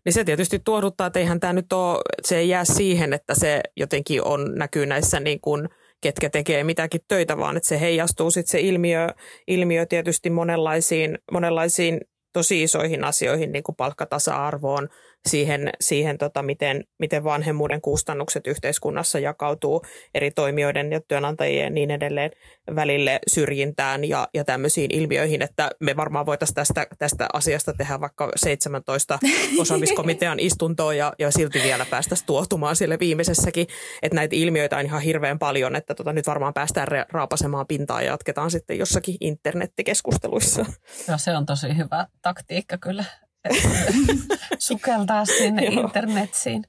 niin 0.04 0.12
se 0.12 0.24
tietysti 0.24 0.58
tuohduttaa, 0.58 1.06
että 1.06 1.18
eihän 1.18 1.40
tämä 1.40 1.52
nyt 1.52 1.72
ole, 1.72 1.98
se 2.24 2.36
ei 2.36 2.48
jää 2.48 2.64
siihen, 2.64 3.12
että 3.12 3.34
se 3.34 3.60
jotenkin 3.76 4.24
on, 4.24 4.54
näkyy 4.54 4.86
näissä 4.86 5.20
niin 5.20 5.40
kuin– 5.40 5.68
ketkä 6.00 6.30
tekee 6.30 6.64
mitäkin 6.64 7.00
töitä, 7.08 7.38
vaan 7.38 7.56
että 7.56 7.68
se 7.68 7.80
heijastuu 7.80 8.30
sitten 8.30 8.50
se 8.50 8.60
ilmiö, 8.60 9.08
ilmiö 9.46 9.86
tietysti 9.86 10.30
monenlaisiin, 10.30 11.18
monenlaisiin 11.32 12.00
tosi 12.32 12.62
isoihin 12.62 13.04
asioihin, 13.04 13.52
niin 13.52 13.62
kuin 13.62 13.76
palkkatasa-arvoon, 13.76 14.88
siihen, 15.28 15.70
siihen 15.80 16.18
tota, 16.18 16.42
miten, 16.42 16.84
miten 16.98 17.24
vanhemmuuden 17.24 17.80
kustannukset 17.80 18.46
yhteiskunnassa 18.46 19.18
jakautuu 19.18 19.82
eri 20.14 20.30
toimijoiden 20.30 20.92
ja 20.92 21.00
työnantajien 21.08 21.64
ja 21.64 21.70
niin 21.70 21.90
edelleen 21.90 22.30
välille 22.74 23.18
syrjintään 23.26 24.04
ja, 24.04 24.28
ja 24.34 24.44
tämmöisiin 24.44 24.94
ilmiöihin, 24.94 25.42
että 25.42 25.70
me 25.80 25.96
varmaan 25.96 26.26
voitaisiin 26.26 26.54
tästä, 26.54 26.86
tästä 26.98 27.28
asiasta 27.32 27.72
tehdä 27.72 28.00
vaikka 28.00 28.32
17 28.36 29.18
osaamiskomitean 29.60 30.40
istuntoa 30.40 30.94
ja, 30.94 31.12
ja 31.18 31.30
silti 31.30 31.62
vielä 31.62 31.86
päästä 31.90 32.14
tuohtumaan 32.26 32.76
sille 32.76 32.98
viimeisessäkin, 32.98 33.66
että 34.02 34.16
näitä 34.16 34.36
ilmiöitä 34.36 34.76
on 34.76 34.84
ihan 34.84 35.02
hirveän 35.02 35.38
paljon, 35.38 35.76
että 35.76 35.94
tota, 35.94 36.12
nyt 36.12 36.26
varmaan 36.26 36.54
päästään 36.54 36.88
raapasemaan 37.12 37.66
pintaa 37.66 38.02
ja 38.02 38.10
jatketaan 38.10 38.50
sitten 38.50 38.78
jossakin 38.78 39.16
internettikeskusteluissa. 39.20 40.66
Joo, 41.08 41.18
se 41.18 41.36
on 41.36 41.46
tosi 41.46 41.76
hyvä 41.76 42.06
taktiikka 42.22 42.78
kyllä 42.78 43.04
sukeltaa 44.58 45.24
sinne 45.24 45.64
internetsiin. 45.64 46.64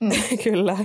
Mm. 0.00 0.10
Kyllä. 0.44 0.76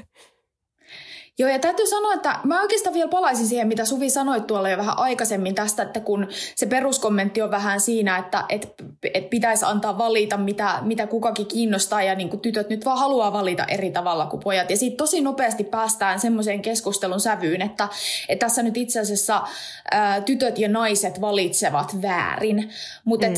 Joo, 1.40 1.50
ja 1.50 1.60
täytyy 1.60 1.88
sanoa, 1.88 2.14
että 2.14 2.40
mä 2.44 2.62
oikeastaan 2.62 2.94
vielä 2.94 3.10
palaisin 3.10 3.48
siihen, 3.48 3.68
mitä 3.68 3.86
Suvi 3.86 4.10
sanoi 4.10 4.42
tuolla 4.42 4.70
jo 4.70 4.78
vähän 4.78 4.98
aikaisemmin 4.98 5.56
tästä, 5.56 5.84
että 5.84 6.00
kun 6.00 6.28
se 6.56 6.66
peruskommentti 6.66 7.42
on 7.42 7.52
vähän 7.52 7.82
siinä, 7.82 8.18
että 8.18 8.44
et, 8.50 8.76
et 9.14 9.30
pitäisi 9.30 9.66
antaa 9.66 9.98
valita, 9.98 10.38
mitä, 10.38 10.80
mitä 10.82 11.08
kukakin 11.08 11.46
kiinnostaa, 11.46 12.04
ja 12.04 12.16
niin 12.16 12.40
tytöt 12.40 12.70
nyt 12.70 12.86
vaan 12.86 13.00
haluaa 13.00 13.34
valita 13.34 13.66
eri 13.66 13.92
tavalla 13.92 14.26
kuin 14.26 14.44
pojat. 14.44 14.70
Ja 14.70 14.78
sitten 14.78 14.98
tosi 14.98 15.22
nopeasti 15.22 15.64
päästään 15.64 16.20
semmoiseen 16.20 16.62
keskustelun 16.62 17.20
sävyyn, 17.20 17.62
että, 17.62 17.88
että 18.30 18.46
tässä 18.46 18.64
nyt 18.64 18.78
itse 18.78 19.00
asiassa 19.00 19.48
ää, 19.92 20.22
tytöt 20.22 20.60
ja 20.60 20.70
naiset 20.70 21.22
valitsevat 21.22 22.02
väärin. 22.02 22.70
Mutta 23.06 23.28
mm. 23.28 23.36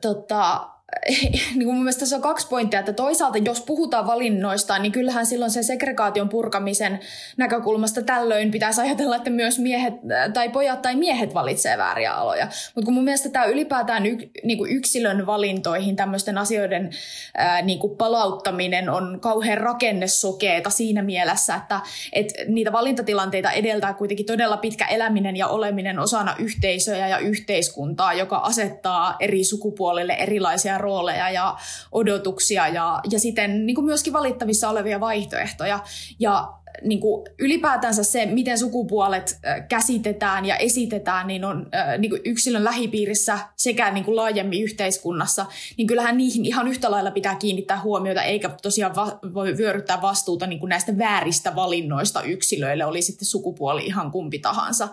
tota, 0.00 0.75
niin 1.56 1.66
mun 1.66 1.78
mielestä 1.78 2.00
tässä 2.00 2.16
on 2.16 2.22
kaksi 2.22 2.48
pointtia, 2.48 2.80
että 2.80 2.92
toisaalta 2.92 3.38
jos 3.38 3.60
puhutaan 3.60 4.06
valinnoista, 4.06 4.78
niin 4.78 4.92
kyllähän 4.92 5.26
silloin 5.26 5.50
se 5.50 5.62
segregaation 5.62 6.28
purkamisen 6.28 7.00
näkökulmasta 7.36 8.02
tällöin 8.02 8.50
pitäisi 8.50 8.80
ajatella, 8.80 9.16
että 9.16 9.30
myös 9.30 9.58
miehet 9.58 9.94
tai 10.34 10.48
pojat 10.48 10.82
tai 10.82 10.96
miehet 10.96 11.34
valitsee 11.34 11.78
vääriä 11.78 12.12
aloja. 12.14 12.44
Mutta 12.44 12.84
kun 12.84 12.94
mun 12.94 13.04
mielestä 13.04 13.28
tämä 13.28 13.44
ylipäätään 13.44 14.06
y, 14.06 14.16
niin 14.44 14.58
kuin 14.58 14.72
yksilön 14.72 15.26
valintoihin 15.26 15.96
tämmöisten 15.96 16.38
asioiden 16.38 16.90
ää, 17.36 17.62
niin 17.62 17.78
kuin 17.78 17.96
palauttaminen 17.96 18.88
on 18.88 19.18
kauhean 19.20 19.58
rakennesokeeta 19.58 20.70
siinä 20.70 21.02
mielessä, 21.02 21.54
että 21.54 21.80
et 22.12 22.26
niitä 22.48 22.72
valintatilanteita 22.72 23.50
edeltää 23.50 23.94
kuitenkin 23.94 24.26
todella 24.26 24.56
pitkä 24.56 24.86
eläminen 24.86 25.36
ja 25.36 25.48
oleminen 25.48 25.98
osana 25.98 26.34
yhteisöjä 26.38 27.08
ja 27.08 27.18
yhteiskuntaa, 27.18 28.12
joka 28.12 28.36
asettaa 28.36 29.16
eri 29.20 29.44
sukupuolille 29.44 30.12
erilaisia 30.12 30.75
rooleja 30.78 31.30
ja 31.30 31.56
odotuksia 31.92 32.68
ja, 32.68 33.00
ja 33.10 33.20
siten 33.20 33.66
niin 33.66 33.74
kuin 33.74 33.84
myöskin 33.84 34.12
valittavissa 34.12 34.70
olevia 34.70 35.00
vaihtoehtoja. 35.00 35.80
Ja 36.18 36.52
niin 36.82 37.00
kuin 37.00 37.26
ylipäätänsä 37.38 38.04
se, 38.04 38.26
miten 38.26 38.58
sukupuolet 38.58 39.40
käsitetään 39.68 40.44
ja 40.44 40.56
esitetään, 40.56 41.26
niin 41.26 41.44
on 41.44 41.66
niin 41.98 42.10
kuin 42.10 42.20
yksilön 42.24 42.64
lähipiirissä 42.64 43.38
sekä 43.56 43.90
niin 43.90 44.04
kuin 44.04 44.16
laajemmin 44.16 44.62
yhteiskunnassa, 44.62 45.46
niin 45.76 45.86
kyllähän 45.86 46.16
niihin 46.16 46.44
ihan 46.44 46.68
yhtä 46.68 46.90
lailla 46.90 47.10
pitää 47.10 47.34
kiinnittää 47.34 47.80
huomiota, 47.80 48.22
eikä 48.22 48.50
tosiaan 48.62 48.94
va- 48.96 49.18
voi 49.34 49.56
vyöryttää 49.56 50.02
vastuuta 50.02 50.46
niin 50.46 50.60
kuin 50.60 50.70
näistä 50.70 50.98
vääristä 50.98 51.54
valinnoista 51.54 52.22
yksilöille, 52.22 52.84
oli 52.84 53.02
sitten 53.02 53.26
sukupuoli 53.26 53.86
ihan 53.86 54.10
kumpi 54.10 54.38
tahansa. 54.38 54.88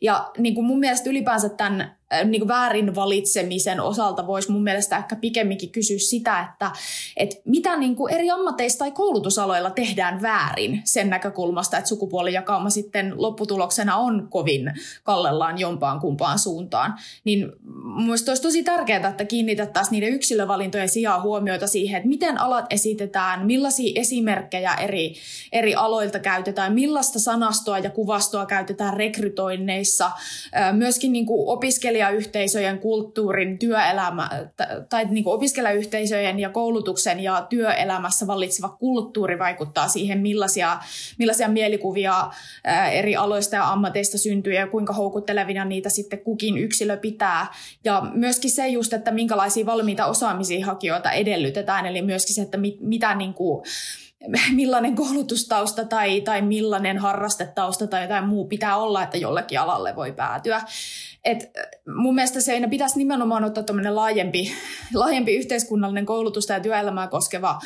Ja 0.00 0.30
niin 0.38 0.54
kuin 0.54 0.64
mun 0.64 0.80
mielestä 0.80 1.10
ylipäänsä 1.10 1.48
tämän 1.48 1.96
niin 2.24 2.40
kuin 2.40 2.48
väärin 2.48 2.94
valitsemisen 2.94 3.80
osalta 3.80 4.26
voisi 4.26 4.52
mun 4.52 4.62
mielestä 4.62 4.96
ehkä 4.96 5.16
pikemminkin 5.16 5.70
kysyä 5.70 5.98
sitä, 5.98 6.40
että, 6.50 6.70
että 7.16 7.36
mitä 7.44 7.76
niin 7.76 7.96
kuin 7.96 8.14
eri 8.14 8.30
ammateista 8.30 8.78
tai 8.78 8.90
koulutusaloilla 8.90 9.70
tehdään 9.70 10.22
väärin 10.22 10.82
sen 10.84 11.10
näkökulmasta, 11.10 11.78
että 11.78 11.88
sukupuolijakauma 11.88 12.70
sitten 12.70 13.12
lopputuloksena 13.16 13.96
on 13.96 14.26
kovin 14.30 14.72
kallellaan 15.02 15.58
jompaan 15.58 16.00
kumpaan 16.00 16.38
suuntaan. 16.38 16.94
Niin 17.24 17.52
mun 17.82 18.04
mielestä 18.04 18.30
olisi 18.30 18.42
tosi 18.42 18.62
tärkeää, 18.62 19.08
että 19.08 19.24
kiinnitettäisiin 19.24 19.92
niiden 19.92 20.12
yksilövalintojen 20.14 20.88
sijaan 20.88 21.22
huomioita 21.22 21.66
siihen, 21.66 21.96
että 21.96 22.08
miten 22.08 22.40
alat 22.40 22.66
esitetään, 22.70 23.46
millaisia 23.46 23.92
esimerkkejä 24.00 24.74
eri, 24.74 25.14
eri 25.52 25.74
aloilta 25.74 26.18
käytetään, 26.18 26.72
millaista 26.72 27.18
sanastoa 27.18 27.78
ja 27.78 27.90
kuvastoa 27.90 28.46
käytetään 28.46 28.94
rekrytoinneissa, 28.94 30.10
myöskin 30.72 31.12
niin 31.12 31.26
kuin 31.26 31.48
opiskelija 31.48 32.03
opiskelijayhteisöjen 32.04 32.78
kulttuurin, 32.78 33.58
työelämä, 33.58 34.30
tai 34.88 35.04
niin 35.04 35.24
kuin 35.24 35.34
opiskelijayhteisöjen 35.34 36.40
ja 36.40 36.50
koulutuksen 36.50 37.20
ja 37.20 37.46
työelämässä 37.50 38.26
vallitseva 38.26 38.68
kulttuuri 38.68 39.38
vaikuttaa 39.38 39.88
siihen, 39.88 40.18
millaisia, 40.18 40.78
millaisia 41.18 41.48
mielikuvia 41.48 42.30
eri 42.92 43.16
aloista 43.16 43.56
ja 43.56 43.72
ammateista 43.72 44.18
syntyy 44.18 44.52
ja 44.52 44.66
kuinka 44.66 44.92
houkuttelevina 44.92 45.64
niitä 45.64 45.88
sitten 45.88 46.18
kukin 46.18 46.58
yksilö 46.58 46.96
pitää. 46.96 47.46
Ja 47.84 48.02
myöskin 48.14 48.50
se 48.50 48.68
just, 48.68 48.92
että 48.92 49.10
minkälaisia 49.10 49.66
valmiita 49.66 50.06
osaamisia 50.06 50.66
hakijoita 50.66 51.10
edellytetään, 51.10 51.86
eli 51.86 52.02
myöskin 52.02 52.34
se, 52.34 52.42
että 52.42 52.58
mit, 52.58 52.80
mitä 52.80 53.14
niin 53.14 53.34
kuin, 53.34 53.64
millainen 54.54 54.94
koulutustausta 54.94 55.84
tai, 55.84 56.20
tai 56.20 56.42
millainen 56.42 56.98
harrastetausta 56.98 57.86
tai 57.86 58.02
jotain 58.02 58.28
muu 58.28 58.46
pitää 58.46 58.76
olla, 58.76 59.02
että 59.02 59.16
jollekin 59.16 59.60
alalle 59.60 59.96
voi 59.96 60.12
päätyä. 60.12 60.62
Et 61.24 61.50
mun 61.96 62.14
mielestä 62.14 62.40
se 62.40 62.60
pitäisi 62.70 62.98
nimenomaan 62.98 63.44
ottaa 63.44 63.64
laajempi, 63.90 64.52
laajempi 64.94 65.36
yhteiskunnallinen 65.36 66.06
koulutusta 66.06 66.52
ja 66.52 66.60
työelämää 66.60 67.08
koskeva 67.08 67.58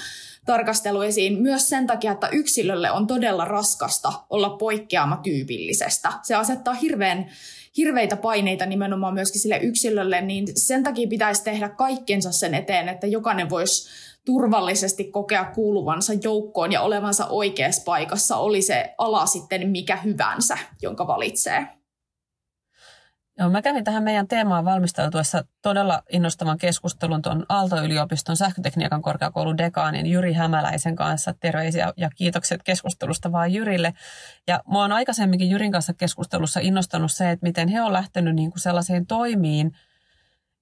tarkastelu 0.47 1.03
esiin 1.03 1.43
myös 1.43 1.69
sen 1.69 1.87
takia, 1.87 2.13
että 2.13 2.29
yksilölle 2.33 2.91
on 2.91 3.07
todella 3.07 3.45
raskasta 3.45 4.13
olla 4.31 4.51
poikkeama 4.51 5.21
tyypillisestä. 5.23 6.13
Se 6.23 6.35
asettaa 6.35 6.75
hirveän, 6.75 7.31
hirveitä 7.77 8.17
paineita 8.17 8.67
nimenomaan 8.67 9.15
myöskin 9.15 9.41
sille 9.41 9.59
yksilölle, 9.63 10.21
niin 10.21 10.47
sen 10.55 10.83
takia 10.83 11.09
pitäisi 11.09 11.45
tehdä 11.45 11.69
kaikkensa 11.69 12.33
sen 12.33 12.55
eteen, 12.55 12.89
että 12.89 13.07
jokainen 13.07 13.51
voisi 13.51 13.89
turvallisesti 14.25 15.05
kokea 15.05 15.45
kuuluvansa 15.45 16.13
joukkoon 16.23 16.73
ja 16.73 16.83
olevansa 16.83 17.27
oikeassa 17.27 17.83
paikassa, 17.85 18.37
oli 18.37 18.63
se 18.63 18.95
ala 18.99 19.27
sitten 19.27 19.71
mikä 19.71 19.97
hyvänsä, 19.97 20.59
jonka 20.83 21.07
valitsee. 21.07 21.78
Joo, 23.39 23.51
mä 23.51 23.63
kävin 23.63 23.85
tähän 23.85 24.03
meidän 24.03 24.29
teemaan 24.29 24.65
valmistautuessa 24.65 25.45
todella 25.63 26.03
innostavan 26.13 26.59
keskustelun 26.59 27.23
tuon 27.23 27.47
Aalto-yliopiston 27.49 28.37
sähkötekniikan 28.37 29.03
korkeakoulun 29.03 29.59
dekaanin 29.59 30.07
Jyri 30.07 30.33
Hämäläisen 30.33 30.97
kanssa. 30.97 31.35
Terveisiä 31.41 31.93
ja 31.97 32.11
kiitokset 32.17 32.63
keskustelusta 32.63 33.33
vaan 33.33 33.53
Jyrille. 33.53 33.95
Ja 34.47 34.63
mua 34.67 34.85
on 34.85 34.93
aikaisemminkin 34.93 35.51
Jyrin 35.51 35.73
kanssa 35.73 35.95
keskustelussa 35.95 36.61
innostanut 36.61 37.13
se, 37.13 37.31
että 37.31 37.47
miten 37.47 37.69
he 37.69 37.83
on 37.83 37.93
lähtenyt 37.93 38.35
niin 38.35 38.51
kuin 38.51 38.61
sellaisiin 38.61 39.07
toimiin– 39.07 39.73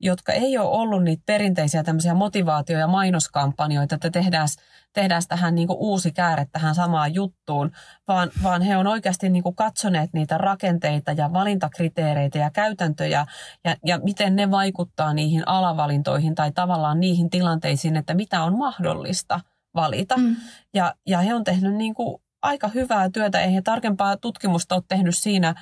jotka 0.00 0.32
ei 0.32 0.58
ole 0.58 0.68
ollut 0.68 1.02
niitä 1.02 1.22
perinteisiä 1.26 1.82
tämmöisiä 1.82 2.14
motivaatio- 2.14 2.78
ja 2.78 2.86
mainoskampanjoita, 2.86 3.94
että 3.94 4.10
tehdään, 4.10 4.48
tehdään 4.92 5.22
tähän 5.28 5.54
niin 5.54 5.68
kuin 5.68 5.78
uusi 5.80 6.12
kääre 6.12 6.46
tähän 6.52 6.74
samaan 6.74 7.14
juttuun, 7.14 7.72
vaan, 8.08 8.30
vaan 8.42 8.62
he 8.62 8.76
on 8.76 8.86
oikeasti 8.86 9.28
niin 9.28 9.42
kuin 9.42 9.56
katsoneet 9.56 10.10
niitä 10.12 10.38
rakenteita 10.38 11.12
ja 11.12 11.32
valintakriteereitä 11.32 12.38
ja 12.38 12.50
käytäntöjä 12.50 13.26
ja, 13.64 13.76
ja 13.84 13.98
miten 13.98 14.36
ne 14.36 14.50
vaikuttaa 14.50 15.14
niihin 15.14 15.48
alavalintoihin 15.48 16.34
tai 16.34 16.52
tavallaan 16.52 17.00
niihin 17.00 17.30
tilanteisiin, 17.30 17.96
että 17.96 18.14
mitä 18.14 18.42
on 18.42 18.58
mahdollista 18.58 19.40
valita. 19.74 20.16
Mm. 20.16 20.36
Ja, 20.74 20.94
ja 21.06 21.18
he 21.18 21.34
on 21.34 21.44
tehnyt 21.44 21.74
niin 21.74 21.94
kuin 21.94 22.22
aika 22.42 22.68
hyvää 22.68 23.10
työtä, 23.10 23.40
ei 23.40 23.54
he 23.54 23.62
tarkempaa 23.62 24.16
tutkimusta 24.16 24.74
ole 24.74 24.82
tehnyt 24.88 25.16
siinä, 25.16 25.54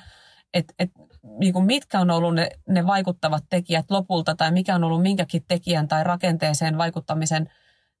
että, 0.53 0.73
että 0.79 0.99
niin 1.39 1.53
kuin 1.53 1.65
mitkä 1.65 1.99
on 1.99 2.11
ollut 2.11 2.35
ne, 2.35 2.49
ne 2.69 2.87
vaikuttavat 2.87 3.43
tekijät 3.49 3.85
lopulta 3.89 4.35
tai 4.35 4.51
mikä 4.51 4.75
on 4.75 4.83
ollut 4.83 5.01
minkäkin 5.01 5.45
tekijän 5.47 5.87
tai 5.87 6.03
rakenteeseen 6.03 6.77
vaikuttamisen 6.77 7.49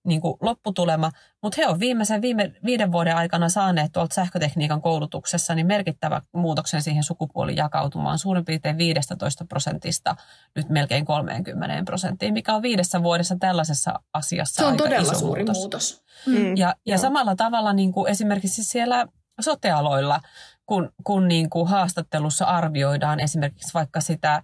niin 0.05 0.21
kuin 0.21 0.37
lopputulema. 0.41 1.11
Mutta 1.43 1.61
he 1.61 1.67
on 1.67 1.79
viimeisen 1.79 2.21
viime, 2.21 2.53
viiden 2.65 2.91
vuoden 2.91 3.15
aikana 3.15 3.49
saaneet 3.49 3.91
tuolta 3.91 4.13
sähkötekniikan 4.13 4.81
koulutuksessa 4.81 5.55
niin 5.55 5.67
merkittävä 5.67 6.21
muutoksen 6.31 6.81
siihen 6.81 7.03
sukupuolin 7.03 7.55
jakautumaan 7.55 8.19
suurin 8.19 8.45
piirtein 8.45 8.77
15 8.77 9.45
prosentista 9.45 10.15
nyt 10.55 10.69
melkein 10.69 11.05
30 11.05 11.83
prosenttiin, 11.85 12.33
mikä 12.33 12.55
on 12.55 12.61
viidessä 12.61 13.03
vuodessa 13.03 13.35
tällaisessa 13.39 13.99
asiassa 14.13 14.55
Se 14.55 14.65
on 14.65 14.71
aika 14.71 14.83
todella 14.83 15.11
iso 15.11 15.19
suuri 15.19 15.43
muutos. 15.43 15.57
muutos. 15.57 16.03
Mm. 16.25 16.57
Ja, 16.57 16.75
ja 16.85 16.97
samalla 16.97 17.35
tavalla 17.35 17.73
niin 17.73 17.91
kuin 17.91 18.11
esimerkiksi 18.11 18.63
siellä 18.63 19.07
sotealoilla– 19.41 20.19
kun, 20.65 20.89
kun 21.03 21.27
niin 21.27 21.49
kuin 21.49 21.67
haastattelussa 21.67 22.45
arvioidaan 22.45 23.19
esimerkiksi 23.19 23.73
vaikka 23.73 24.01
sitä 24.01 24.43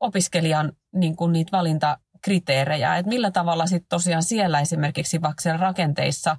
opiskelijan 0.00 0.72
niin 0.92 1.16
kuin 1.16 1.32
niitä 1.32 1.56
valintakriteerejä, 1.56 2.96
että 2.96 3.08
millä 3.08 3.30
tavalla 3.30 3.66
sitten 3.66 3.88
tosiaan 3.88 4.22
siellä 4.22 4.60
esimerkiksi 4.60 5.22
vaikka 5.22 5.42
siellä 5.42 5.60
rakenteissa 5.60 6.36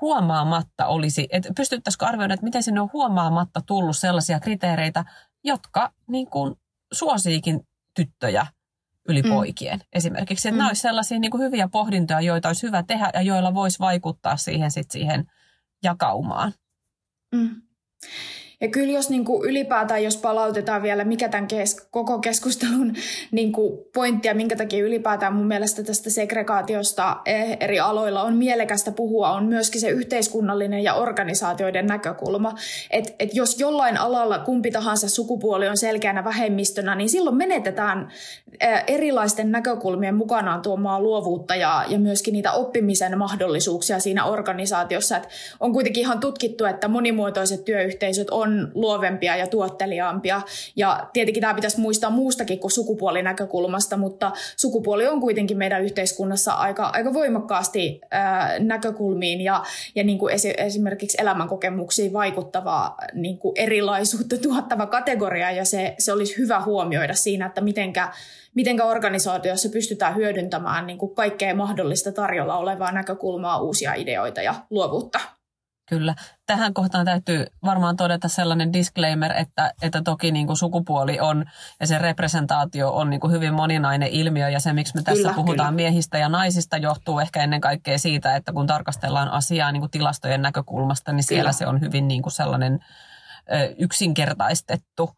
huomaamatta 0.00 0.86
olisi, 0.86 1.28
että 1.32 1.48
pystyttäisikö 1.56 2.06
arvioida, 2.06 2.34
että 2.34 2.44
miten 2.44 2.62
sinne 2.62 2.80
on 2.80 2.90
huomaamatta 2.92 3.62
tullut 3.66 3.96
sellaisia 3.96 4.40
kriteereitä, 4.40 5.04
jotka 5.44 5.92
niin 6.06 6.30
kuin 6.30 6.54
suosiikin 6.92 7.60
tyttöjä 7.94 8.46
yli 9.08 9.22
mm. 9.22 9.28
poikien 9.28 9.80
esimerkiksi. 9.92 10.48
Että 10.48 10.54
mm. 10.54 10.58
nämä 10.58 10.68
olisi 10.68 10.82
sellaisia 10.82 11.18
niin 11.18 11.30
kuin 11.30 11.42
hyviä 11.42 11.68
pohdintoja, 11.68 12.20
joita 12.20 12.48
olisi 12.48 12.66
hyvä 12.66 12.82
tehdä 12.82 13.10
ja 13.14 13.22
joilla 13.22 13.54
voisi 13.54 13.78
vaikuttaa 13.78 14.36
siihen, 14.36 14.70
sit 14.70 14.90
siihen 14.90 15.26
jakaumaan. 15.82 16.52
Mm. 17.32 17.62
Ja 18.60 18.68
kyllä 18.68 18.92
jos 18.92 19.10
niin 19.10 19.24
kuin 19.24 19.50
ylipäätään, 19.50 20.04
jos 20.04 20.16
palautetaan 20.16 20.82
vielä, 20.82 21.04
mikä 21.04 21.28
tämän 21.28 21.48
kes- 21.48 21.86
koko 21.90 22.18
keskustelun 22.18 22.94
niin 23.30 23.52
kuin 23.52 23.78
pointti 23.94 24.28
ja 24.28 24.34
minkä 24.34 24.56
takia 24.56 24.84
ylipäätään 24.84 25.34
mun 25.34 25.46
mielestä 25.46 25.82
tästä 25.82 26.10
segregaatiosta 26.10 27.16
eh, 27.26 27.56
eri 27.60 27.80
aloilla 27.80 28.22
on 28.22 28.36
mielekästä 28.36 28.92
puhua, 28.92 29.30
on 29.30 29.44
myöskin 29.44 29.80
se 29.80 29.88
yhteiskunnallinen 29.88 30.84
ja 30.84 30.94
organisaatioiden 30.94 31.86
näkökulma. 31.86 32.54
Että 32.90 33.12
et 33.18 33.34
jos 33.34 33.60
jollain 33.60 33.96
alalla 33.96 34.38
kumpi 34.38 34.70
tahansa 34.70 35.08
sukupuoli 35.08 35.68
on 35.68 35.76
selkeänä 35.76 36.24
vähemmistönä, 36.24 36.94
niin 36.94 37.08
silloin 37.08 37.36
menetetään 37.36 38.08
eh, 38.60 38.84
erilaisten 38.86 39.52
näkökulmien 39.52 40.14
mukanaan 40.14 40.62
tuomaa 40.62 41.00
luovuutta 41.00 41.56
ja, 41.56 41.84
ja 41.88 41.98
myöskin 41.98 42.32
niitä 42.32 42.52
oppimisen 42.52 43.18
mahdollisuuksia 43.18 44.00
siinä 44.00 44.24
organisaatiossa. 44.24 45.16
Et 45.16 45.28
on 45.60 45.72
kuitenkin 45.72 46.00
ihan 46.00 46.20
tutkittu, 46.20 46.64
että 46.64 46.88
monimuotoiset 46.88 47.64
työyhteisöt 47.64 48.30
on 48.30 48.47
on 48.48 48.72
luovempia 48.74 49.36
ja 49.36 49.46
tuotteliaampia. 49.46 50.42
Ja 50.76 51.08
tietenkin 51.12 51.40
tämä 51.40 51.54
pitäisi 51.54 51.80
muistaa 51.80 52.10
muustakin 52.10 52.58
kuin 52.58 52.70
sukupuolinäkökulmasta, 52.70 53.96
mutta 53.96 54.32
sukupuoli 54.56 55.06
on 55.06 55.20
kuitenkin 55.20 55.58
meidän 55.58 55.84
yhteiskunnassa 55.84 56.52
aika, 56.52 56.86
aika 56.86 57.12
voimakkaasti 57.12 58.00
ää, 58.10 58.58
näkökulmiin 58.58 59.40
ja, 59.40 59.62
ja 59.94 60.04
niin 60.04 60.18
kuin 60.18 60.34
esi- 60.34 60.54
esimerkiksi 60.58 61.18
elämänkokemuksiin 61.20 62.12
vaikuttava 62.12 62.94
niin 63.14 63.38
kuin 63.38 63.52
erilaisuutta 63.56 64.36
tuottava 64.38 64.86
kategoria 64.86 65.50
ja 65.50 65.64
se, 65.64 65.94
se 65.98 66.12
olisi 66.12 66.38
hyvä 66.38 66.60
huomioida 66.60 67.14
siinä, 67.14 67.46
että 67.46 67.60
mitenkä, 67.60 68.12
mitenkä 68.54 68.84
organisaatiossa 68.84 69.68
pystytään 69.68 70.16
hyödyntämään 70.16 70.86
niin 70.86 70.98
kuin 70.98 71.14
kaikkea 71.14 71.54
mahdollista 71.54 72.12
tarjolla 72.12 72.56
olevaa 72.56 72.92
näkökulmaa, 72.92 73.60
uusia 73.60 73.94
ideoita 73.94 74.42
ja 74.42 74.54
luovuutta. 74.70 75.37
Kyllä. 75.88 76.14
Tähän 76.46 76.74
kohtaan 76.74 77.04
täytyy 77.04 77.46
varmaan 77.64 77.96
todeta 77.96 78.28
sellainen 78.28 78.72
disclaimer, 78.72 79.32
että, 79.32 79.72
että 79.82 80.02
toki 80.02 80.32
niin 80.32 80.46
kuin 80.46 80.56
sukupuoli 80.56 81.20
on 81.20 81.44
ja 81.80 81.86
se 81.86 81.98
representaatio 81.98 82.90
on 82.90 83.10
niin 83.10 83.20
kuin 83.20 83.32
hyvin 83.32 83.54
moninainen 83.54 84.08
ilmiö 84.08 84.48
ja 84.48 84.60
se, 84.60 84.72
miksi 84.72 84.94
me 84.94 85.02
tässä 85.02 85.22
kyllä, 85.22 85.34
puhutaan 85.34 85.74
kyllä. 85.74 85.76
miehistä 85.76 86.18
ja 86.18 86.28
naisista, 86.28 86.76
johtuu 86.76 87.18
ehkä 87.18 87.42
ennen 87.42 87.60
kaikkea 87.60 87.98
siitä, 87.98 88.36
että 88.36 88.52
kun 88.52 88.66
tarkastellaan 88.66 89.28
asiaa 89.28 89.72
niin 89.72 89.80
kuin 89.80 89.90
tilastojen 89.90 90.42
näkökulmasta, 90.42 91.12
niin 91.12 91.24
siellä 91.24 91.42
kyllä. 91.42 91.52
se 91.52 91.66
on 91.66 91.80
hyvin 91.80 92.08
niin 92.08 92.22
kuin 92.22 92.32
sellainen 92.32 92.78
ö, 93.52 93.74
yksinkertaistettu 93.78 95.10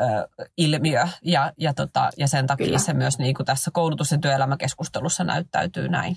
ö, 0.00 0.28
ilmiö 0.56 1.08
ja, 1.22 1.52
ja, 1.58 1.74
tota, 1.74 2.10
ja 2.16 2.28
sen 2.28 2.46
takia 2.46 2.66
kyllä. 2.66 2.78
se 2.78 2.92
myös 2.92 3.18
niin 3.18 3.34
kuin 3.34 3.46
tässä 3.46 3.70
koulutus- 3.70 4.12
ja 4.12 4.18
työelämäkeskustelussa 4.18 5.24
näyttäytyy 5.24 5.88
näin. 5.88 6.16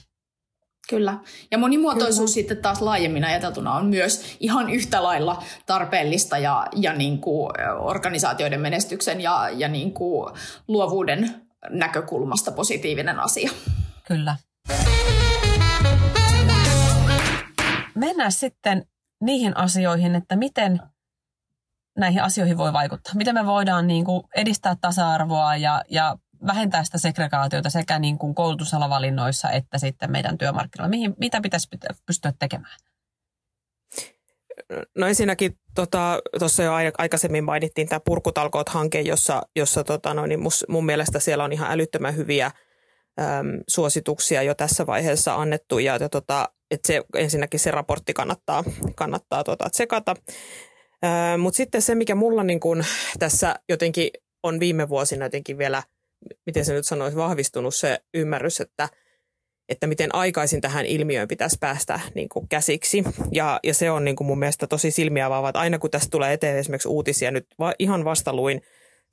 Kyllä. 0.89 1.17
Ja 1.51 1.58
monimuotoisuus 1.58 2.17
Kyllä. 2.17 2.34
sitten 2.34 2.58
taas 2.58 2.81
laajemmin 2.81 3.25
ajateltuna 3.25 3.74
on 3.74 3.86
myös 3.86 4.38
ihan 4.39 4.69
yhtä 4.69 5.03
lailla 5.03 5.43
tarpeellista 5.65 6.38
ja, 6.38 6.67
ja 6.75 6.93
niin 6.93 7.22
kuin 7.22 7.51
organisaatioiden 7.79 8.62
menestyksen 8.62 9.22
ja, 9.22 9.50
ja 9.50 9.67
niin 9.67 9.93
kuin 9.93 10.34
luovuuden 10.67 11.36
näkökulmasta 11.69 12.51
positiivinen 12.51 13.19
asia. 13.19 13.51
Kyllä. 14.08 14.36
Mennään 17.96 18.31
sitten 18.31 18.86
niihin 19.22 19.58
asioihin, 19.58 20.15
että 20.15 20.36
miten 20.36 20.81
näihin 21.98 22.24
asioihin 22.24 22.58
voi 22.58 22.74
vaikuttaa. 22.74 23.13
Miten 23.15 23.36
me 23.36 23.46
voidaan 23.46 23.88
niin 23.88 24.05
kuin 24.05 24.24
edistää 24.36 24.75
tasa-arvoa 24.81 25.55
ja, 25.55 25.84
ja 25.89 26.15
vähentää 26.48 26.84
sitä 26.84 26.98
segregaatiota 26.98 27.69
sekä 27.69 28.00
niin 28.00 28.17
kuin 28.17 28.36
koulutusalavalinnoissa 28.36 29.50
että 29.50 29.77
sitten 29.77 30.12
meidän 30.12 30.38
työmarkkinoilla? 30.38 30.89
Mihin, 30.89 31.15
mitä 31.19 31.41
pitäisi 31.41 31.67
pystyä 32.05 32.34
tekemään? 32.39 32.77
No 34.95 35.08
ensinnäkin 35.08 35.60
tuossa 35.75 36.21
tota, 36.39 36.63
jo 36.65 36.91
aikaisemmin 36.97 37.43
mainittiin 37.43 37.88
tämä 37.88 37.99
Purkutalkoot-hanke, 37.99 39.02
jossa, 39.02 39.41
jossa 39.56 39.84
tota, 39.84 40.13
no, 40.13 40.25
niin 40.25 40.39
mus, 40.39 40.65
mun 40.69 40.86
mielestä 40.86 41.19
siellä 41.19 41.43
on 41.43 41.54
ihan 41.54 41.71
älyttömän 41.71 42.15
hyviä 42.15 42.45
äm, 42.45 42.54
suosituksia 43.67 44.43
jo 44.43 44.56
tässä 44.56 44.88
vaiheessa 44.88 45.36
annettu. 45.36 45.80
Ja, 45.80 45.97
ja 45.99 46.10
tota, 46.10 46.49
et 46.71 46.86
se, 46.86 47.04
ensinnäkin 47.15 47.60
se 47.60 47.71
raportti 47.71 48.13
kannattaa, 48.13 48.63
kannattaa 48.95 49.43
tota, 49.43 49.69
tsekata. 49.69 50.15
Mutta 51.38 51.58
sitten 51.58 51.82
se, 51.82 51.95
mikä 51.95 52.15
mulla 52.15 52.43
niin 52.43 52.60
kun 52.60 52.84
tässä 53.19 53.56
jotenkin 53.69 54.10
on 54.43 54.60
viime 54.60 54.89
vuosina 54.89 55.25
jotenkin 55.25 55.58
vielä– 55.58 55.84
miten 56.45 56.65
se 56.65 56.73
nyt 56.73 56.86
sanoisi, 56.86 57.17
vahvistunut 57.17 57.75
se 57.75 57.99
ymmärrys, 58.13 58.62
että, 58.62 58.89
että 59.69 59.88
miten 59.88 60.15
aikaisin 60.15 60.62
tähän 60.62 60.86
ilmiöön 60.86 61.27
pitäisi 61.27 61.58
päästä 61.60 61.99
niin 62.15 62.29
kuin 62.29 62.47
käsiksi. 62.47 63.03
Ja, 63.32 63.60
ja 63.63 63.73
se 63.73 63.91
on 63.91 64.05
niin 64.05 64.15
kuin 64.15 64.27
mun 64.27 64.39
mielestä 64.39 64.67
tosi 64.67 64.91
silmiä 64.91 65.25
avaava, 65.25 65.49
että 65.49 65.60
aina 65.60 65.79
kun 65.79 65.91
tästä 65.91 66.10
tulee 66.12 66.34
eteen 66.34 66.58
esimerkiksi 66.58 66.88
uutisia, 66.88 67.32
nyt 67.32 67.47
va, 67.60 67.73
ihan 67.79 68.05
vasta 68.05 68.34
luin, 68.34 68.62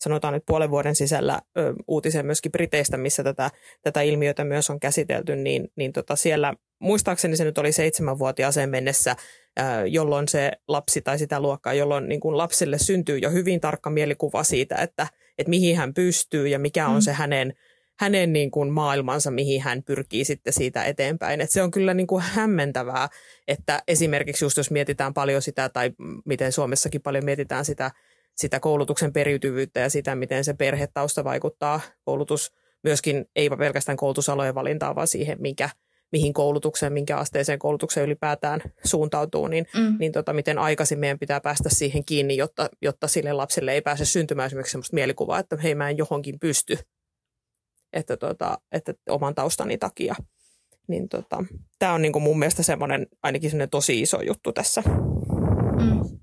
sanotaan 0.01 0.35
nyt 0.35 0.47
puolen 0.47 0.71
vuoden 0.71 0.95
sisällä 0.95 1.41
ö, 1.59 1.75
uutisen 1.89 2.27
myöskin 2.27 2.53
Briteistä, 2.53 2.97
missä 2.97 3.25
tätä, 3.25 3.51
tätä 3.83 4.01
ilmiötä 4.01 4.45
myös 4.45 4.71
on 4.71 4.81
käsitelty, 4.81 5.37
niin, 5.37 5.69
niin 5.77 5.93
tota 5.93 6.17
siellä 6.17 6.55
muistaakseni 6.79 7.37
se 7.37 7.45
nyt 7.45 7.59
oli 7.59 7.73
seitsemänvuotiaaseen 7.73 8.71
mennessä, 8.71 9.17
ö, 9.59 9.63
jolloin 9.87 10.29
se 10.29 10.53
lapsi 10.69 11.03
tai 11.03 11.19
sitä 11.19 11.41
luokkaa, 11.41 11.75
jolloin 11.75 12.09
niin 12.09 12.21
kuin 12.21 12.39
lapselle 12.39 12.79
syntyy 12.79 13.19
jo 13.19 13.31
hyvin 13.31 13.61
tarkka 13.61 13.91
mielikuva 13.91 14.45
siitä, 14.45 14.77
että– 14.77 15.07
että 15.39 15.51
mihin 15.51 15.77
hän 15.77 15.95
pystyy 15.95 16.49
ja 16.49 16.59
mikä 16.59 16.87
on 16.87 16.95
mm. 16.95 17.01
se 17.01 17.13
hänen, 17.13 17.53
hänen 17.99 18.33
niin 18.33 18.51
kuin 18.51 18.73
maailmansa, 18.73 19.31
mihin 19.31 19.63
hän 19.63 19.83
pyrkii 19.83 20.25
sitten 20.25 20.53
siitä 20.53 20.85
eteenpäin. 20.85 21.41
Et 21.41 21.51
se 21.51 21.63
on 21.63 21.71
kyllä 21.71 21.95
niin 21.95 22.07
kuin 22.07 22.23
hämmentävää, 22.23 23.09
että 23.49 23.83
esimerkiksi 23.89 24.45
just 24.45 24.57
jos 24.57 24.71
mietitään 24.71 25.15
paljon 25.15 25.43
sitä, 25.43 25.69
tai 25.69 25.91
miten 26.25 26.53
Suomessakin 26.53 27.03
paljon 27.03 27.25
mietitään 27.25 27.65
sitä, 27.65 27.91
sitä 28.37 28.61
koulutuksen 28.61 29.13
periytyvyyttä 29.13 29.81
ja 29.81 29.91
sitä, 29.91 30.15
miten 30.15 30.45
se 30.45 30.55
perhetausta 30.55 31.25
vaikuttaa 31.25 31.81
koulutus 32.05 32.53
myöskin, 32.85 33.25
ei 33.37 33.51
pelkästään 33.51 33.97
koulutusalojen 33.97 34.55
valintaa, 34.55 34.95
vaan 34.95 35.09
siihen, 35.09 35.37
mikä– 35.41 35.71
mihin 36.13 36.33
koulutukseen, 36.33 36.93
minkä 36.93 37.17
asteeseen 37.17 37.59
koulutukseen 37.59 38.07
ylipäätään 38.07 38.61
suuntautuu, 38.85 39.47
niin, 39.47 39.67
mm. 39.77 39.97
niin 39.99 40.13
tota, 40.13 40.33
miten 40.33 40.59
aikaisin 40.59 40.99
meidän 40.99 41.19
pitää 41.19 41.41
päästä 41.41 41.69
siihen 41.69 42.05
kiinni, 42.05 42.37
jotta, 42.37 42.69
jotta 42.83 43.09
sille 43.09 43.33
lapselle 43.33 43.73
ei 43.73 43.83
pääse 43.83 44.05
syntymään 44.05 44.47
esimerkiksi 44.47 44.73
sellaista 44.73 44.95
mielikuvaa, 44.95 45.39
että 45.39 45.57
hei 45.63 45.75
mä 45.75 45.91
en 45.91 45.99
johonkin 45.99 46.41
pysty, 46.41 46.79
että, 47.93 48.17
tota, 48.17 48.59
että 48.73 48.95
oman 49.09 49.35
taustani 49.35 49.79
takia. 49.79 50.15
Niin 50.89 51.09
tota, 51.09 51.45
tämä 51.79 51.93
on 51.93 52.03
niinku 52.03 52.21
mun 52.21 52.39
mielestä 52.39 52.63
semmoinen 52.63 53.07
ainakin 53.23 53.51
semmoinen 53.51 53.71
tosi 53.71 54.01
iso 54.01 54.23
juttu 54.23 54.53
tässä. 54.53 54.83
Mm. 55.81 56.19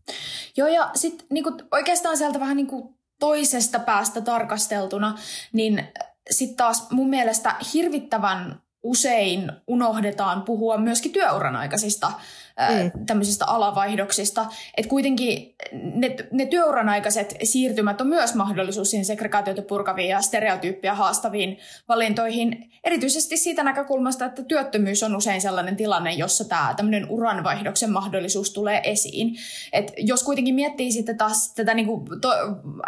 Joo 0.57 0.67
ja 0.67 0.91
sitten 0.95 1.27
niinku, 1.29 1.51
oikeastaan 1.71 2.17
sieltä 2.17 2.39
vähän 2.39 2.57
niinku 2.57 2.97
toisesta 3.19 3.79
päästä 3.79 4.21
tarkasteltuna, 4.21 5.17
niin 5.53 5.87
sitten 6.31 6.57
taas 6.57 6.91
mun 6.91 7.09
mielestä 7.09 7.55
hirvittävän 7.73 8.62
usein 8.83 9.51
unohdetaan 9.67 10.41
puhua 10.41 10.77
myöskin 10.77 11.11
työuran 11.11 11.55
aikaisista 11.55 12.11
mm. 12.59 13.05
tämmöisistä 13.05 13.45
alavaihdoksista. 13.45 14.45
Että 14.77 14.89
kuitenkin 14.89 15.55
ne, 15.71 16.15
ne 16.31 16.45
työuran 16.45 16.89
aikaiset 16.89 17.35
siirtymät 17.43 18.01
on 18.01 18.07
myös 18.07 18.35
mahdollisuus 18.35 18.89
siihen 18.89 19.05
segregaatiota 19.05 19.61
purkaviin 19.61 20.09
ja 20.09 20.21
stereotyyppiä 20.21 20.93
haastaviin 20.93 21.57
valintoihin. 21.89 22.71
Erityisesti 22.83 23.37
siitä 23.37 23.63
näkökulmasta, 23.63 24.25
että 24.25 24.43
työttömyys 24.43 25.03
on 25.03 25.15
usein 25.15 25.41
sellainen 25.41 25.75
tilanne, 25.75 26.13
jossa 26.13 26.45
tämä 26.45 26.73
tämmöinen 26.77 27.09
uranvaihdoksen 27.09 27.91
mahdollisuus 27.91 28.53
tulee 28.53 28.81
esiin. 28.83 29.35
Et 29.73 29.93
jos 29.97 30.23
kuitenkin 30.23 30.55
miettii 30.55 30.91
sitten 30.91 31.17
taas 31.17 31.53
tätä 31.53 31.73
niinku, 31.73 32.05
to, 32.21 32.29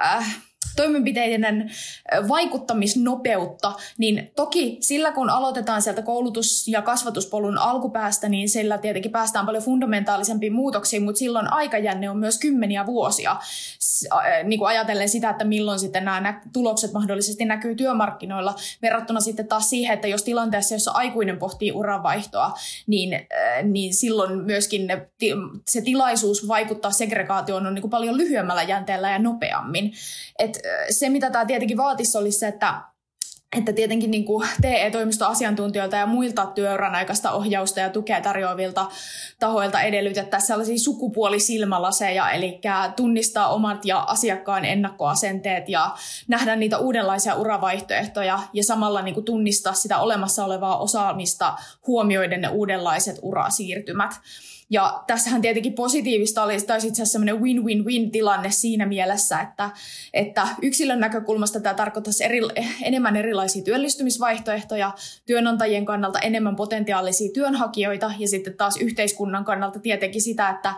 äh, 0.06 0.45
toimenpiteiden 0.76 1.72
vaikuttamisnopeutta, 2.28 3.74
niin 3.98 4.32
toki 4.36 4.78
sillä 4.82 5.12
kun 5.12 5.30
aloitetaan 5.30 5.82
sieltä 5.82 6.02
koulutus- 6.02 6.68
ja 6.68 6.82
kasvatuspolun 6.82 7.58
alkupäästä, 7.58 8.30
niin 8.30 8.50
sillä 8.50 8.78
tietenkin 8.78 9.12
päästään 9.12 9.46
paljon 9.46 9.64
fundamentaalisempiin 9.64 10.54
muutoksiin, 10.54 11.04
mutta 11.04 11.20
silloin 11.20 11.54
aikajänne 11.54 12.10
on 12.10 12.18
myös 12.18 12.40
kymmeniä 12.40 12.86
vuosia 12.86 13.36
niin 14.44 14.60
kuin 14.60 14.70
ajatellen 14.70 15.10
sitä, 15.10 15.30
että 15.30 15.44
milloin 15.44 15.80
sitten 15.80 16.06
nämä 16.06 16.42
tulokset 16.54 16.94
mahdollisesti 16.94 17.46
näkyy 17.46 17.76
työmarkkinoilla 17.76 18.56
verrattuna 18.82 19.20
sitten 19.20 19.48
taas 19.48 19.70
siihen, 19.70 19.94
että 19.94 20.08
jos 20.08 20.24
tilanteessa, 20.24 20.76
jossa 20.76 20.92
aikuinen 20.92 21.38
pohtii 21.38 21.72
uranvaihtoa, 21.72 22.54
niin, 22.88 23.28
niin 23.64 23.94
silloin 23.94 24.40
myöskin 24.40 24.88
ne, 24.88 25.08
se 25.68 25.82
tilaisuus 25.82 26.48
vaikuttaa 26.48 26.92
segregaatioon 26.92 27.68
on 27.68 27.74
niin 27.74 27.82
kuin 27.82 27.92
paljon 27.92 28.18
lyhyemmällä 28.18 28.64
jänteellä 28.64 29.12
ja 29.12 29.20
nopeammin. 29.20 29.94
Et 30.40 30.60
se, 30.90 31.10
mitä 31.10 31.30
tämä 31.30 31.46
tietenkin 31.46 31.78
vaatisi, 31.78 32.18
olisi 32.18 32.40
se, 32.40 32.48
että 32.48 32.82
että 33.58 33.74
tietenkin 33.74 34.12
niin 34.12 34.26
kuin 34.26 34.48
TE-toimistoasiantuntijoilta 34.62 35.96
ja 35.96 36.06
muilta 36.06 36.46
työuran 36.46 36.96
aikaista 36.96 37.32
ohjausta 37.32 37.80
ja 37.80 37.90
tukea 37.90 38.22
tarjoavilta 38.22 38.86
tahoilta 39.40 39.82
edellytettäisiin 39.82 40.48
sellaisia 40.48 40.80
sukupuolisilmälaseja, 40.80 42.32
eli 42.32 42.62
tunnistaa 42.96 43.48
omat 43.48 43.86
ja 43.86 44.00
asiakkaan 44.00 44.66
ennakkoasenteet 44.66 45.70
ja 45.70 45.96
nähdä 46.28 46.56
niitä 46.56 46.78
uudenlaisia 46.78 47.36
uravaihtoehtoja 47.36 48.40
ja 48.54 48.64
samalla 48.64 49.02
niin 49.02 49.14
kuin 49.14 49.26
tunnistaa 49.26 49.74
sitä 49.74 50.00
olemassa 50.00 50.46
olevaa 50.46 50.78
osaamista 50.78 51.54
huomioiden 51.88 52.42
ne 52.42 52.48
uudenlaiset 52.48 53.20
urasiirtymät. 53.22 54.12
Ja 54.70 55.04
tässähän 55.08 55.42
tietenkin 55.42 55.74
positiivista 55.74 56.44
oli, 56.44 56.62
tai 56.62 56.78
itse 56.78 56.88
asiassa 56.88 57.12
semmoinen 57.12 57.42
win-win-win 57.42 58.12
tilanne 58.12 58.52
siinä 58.52 58.86
mielessä, 58.86 59.40
että, 59.40 59.70
että 60.14 60.48
yksilön 60.62 61.00
näkökulmasta 61.00 61.60
tämä 61.60 61.74
tarkoittaisi 61.74 62.24
eri, 62.24 62.40
enemmän 62.84 63.16
erilaisia 63.16 63.64
työllistymisvaihtoehtoja, 63.64 64.92
työnantajien 65.26 65.86
kannalta 65.86 66.20
enemmän 66.20 66.56
potentiaalisia 66.56 67.34
työnhakijoita 67.34 68.12
ja 68.20 68.28
sitten 68.28 68.58
taas 68.58 68.78
yhteiskunnan 68.78 69.46
kannalta 69.46 69.80
tietenkin 69.80 70.22
sitä, 70.22 70.50
että 70.50 70.74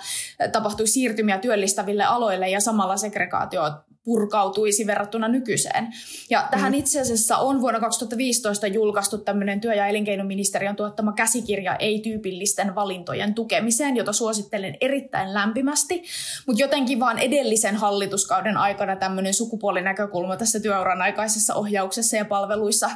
tapahtuisi 0.51 0.93
siirtymiä 0.93 1.37
työllistäville 1.37 2.03
aloille 2.03 2.49
ja 2.49 2.61
samalla 2.61 2.97
segregaatio 2.97 3.61
purkautuisi 4.07 4.87
verrattuna 4.87 5.27
nykyiseen. 5.27 5.87
Ja 6.29 6.47
tähän 6.51 6.71
mm. 6.71 6.79
itse 6.79 7.01
asiassa 7.01 7.37
on 7.37 7.61
vuonna 7.61 7.79
2015 7.79 8.67
julkaistu 8.67 9.17
tämmöinen 9.17 9.61
työ- 9.61 9.73
ja 9.73 9.87
elinkeinoministeriön 9.87 10.75
tuottama 10.75 11.13
käsikirja 11.13 11.75
ei-tyypillisten 11.75 12.75
valintojen 12.75 13.33
tukemiseen, 13.33 13.95
jota 13.95 14.13
suosittelen 14.13 14.77
erittäin 14.81 15.33
lämpimästi. 15.33 16.03
Mutta 16.47 16.63
jotenkin 16.63 16.99
vaan 16.99 17.19
edellisen 17.19 17.75
hallituskauden 17.75 18.57
aikana 18.57 18.95
tämmöinen 18.95 19.33
sukupuolinäkökulma 19.33 20.37
tässä 20.37 20.59
työuran 20.59 21.01
aikaisessa 21.01 21.55
ohjauksessa 21.55 22.17
ja 22.17 22.25
palveluissa 22.25 22.89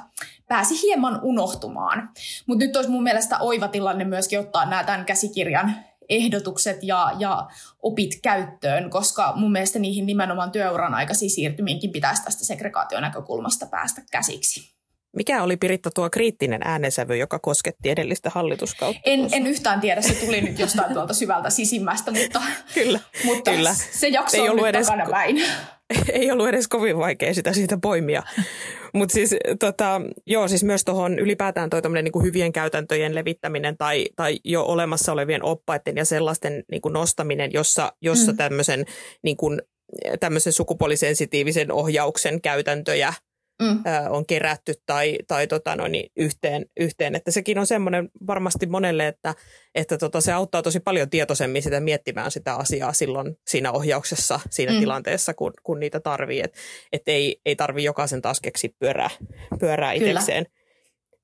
pääsi 0.48 0.82
hieman 0.82 1.20
unohtumaan. 1.24 2.10
Mutta 2.46 2.66
nyt 2.66 2.76
olisi 2.76 2.90
mun 2.90 3.04
mielestä 3.04 3.38
oiva 3.40 3.68
tilanne 3.68 4.06
myöskin 4.06 4.40
ottaa 4.40 4.66
nämä 4.66 4.84
tämän 4.84 5.06
käsikirjan 5.06 5.91
ehdotukset 6.12 6.78
ja, 6.82 7.12
ja 7.20 7.48
opit 7.82 8.20
käyttöön, 8.24 8.90
koska 8.90 9.34
mun 9.36 9.52
mielestä 9.52 9.80
niihin 9.80 10.06
nimenomaan 10.06 10.52
työuran 10.52 10.94
aikaisiin 10.94 11.32
siirtymiinkin 11.32 11.92
pitäisi 11.92 12.24
tästä 12.24 12.46
segregaationäkökulmasta 12.46 13.66
päästä 13.66 14.02
käsiksi. 14.12 14.72
Mikä 15.16 15.44
oli 15.44 15.58
Piritta 15.58 15.90
tuo 15.96 16.10
kriittinen 16.10 16.62
äänensävy, 16.64 17.16
joka 17.16 17.40
kosketti 17.40 17.90
edellistä 17.90 18.32
hallituskautta? 18.36 19.02
En, 19.06 19.30
en 19.32 19.48
yhtään 19.48 19.82
tiedä, 19.82 20.02
se 20.02 20.14
tuli 20.14 20.42
nyt 20.42 20.60
jostain 20.60 20.94
tuolta 20.94 21.14
syvältä 21.14 21.50
sisimmästä, 21.50 22.12
mutta, 22.12 22.42
kyllä, 22.74 23.00
mutta 23.26 23.52
kyllä. 23.52 23.76
se 23.92 24.08
jakso 24.08 24.38
ei 24.38 24.44
on 24.44 24.50
ollut 24.50 24.66
nyt 24.66 24.76
edes, 24.76 24.88
takana 24.88 25.10
päin. 25.10 25.44
Ei 26.14 26.32
ollut 26.32 26.48
edes 26.48 26.68
kovin 26.68 26.98
vaikea 26.98 27.34
sitä 27.34 27.54
siitä 27.54 27.78
poimia. 27.82 28.24
Mutta 28.94 29.14
siis, 29.14 29.36
tota, 29.60 30.02
joo, 30.28 30.48
siis 30.48 30.64
myös 30.64 30.86
tuohon 30.86 31.20
ylipäätään 31.20 31.70
toi 31.70 31.82
niin 32.04 32.24
hyvien 32.24 32.54
käytäntöjen 32.54 33.16
levittäminen 33.16 33.78
tai, 33.78 34.06
tai 34.16 34.40
jo 34.44 34.64
olemassa 34.64 35.12
olevien 35.12 35.44
oppaiden 35.44 35.98
ja 35.98 36.06
sellaisten 36.06 36.64
niin 36.72 36.82
kuin 36.82 36.94
nostaminen, 36.94 37.54
jossa, 37.54 37.94
jossa 38.02 38.32
mm. 38.32 38.38
tämmöisen 38.38 38.86
niin 39.24 39.38
kuin, 39.38 39.62
tämmöisen 40.20 40.54
sukupuolisensitiivisen 40.54 41.72
ohjauksen 41.72 42.42
käytäntöjä– 42.42 43.14
mm. 43.62 43.84
on 44.10 44.26
kerätty 44.26 44.74
tai, 44.86 45.18
tai 45.28 45.48
tota 45.48 45.76
noin, 45.76 45.92
niin 45.92 46.12
yhteen, 46.16 46.66
yhteen. 46.80 47.16
Että 47.16 47.32
sekin 47.32 47.60
on 47.60 47.68
semmoinen 47.68 48.10
varmasti 48.28 48.66
monelle, 48.66 49.08
että, 49.08 49.36
että 49.76 49.98
tota, 49.98 50.22
se 50.22 50.32
auttaa 50.32 50.62
tosi 50.62 50.80
paljon 50.80 51.10
tietoisemmin 51.10 51.62
sitä 51.62 51.80
miettimään 51.80 52.32
sitä 52.32 52.56
asiaa 52.56 52.94
silloin 52.94 53.38
siinä 53.48 53.72
ohjauksessa, 53.72 54.40
siinä 54.50 54.74
mm. 54.74 54.80
tilanteessa, 54.80 55.34
kun, 55.34 55.54
kun 55.64 55.80
niitä 55.80 56.00
tarvii. 56.00 56.42
Että 56.44 56.60
et 56.92 57.02
ei, 57.08 57.42
ei 57.46 57.56
tarvi 57.56 57.84
jokaisen 57.84 58.22
taas 58.22 58.40
keksi 58.40 58.76
pyörää, 58.80 59.10
pyörää 59.60 59.92
itsekseen. 59.94 60.46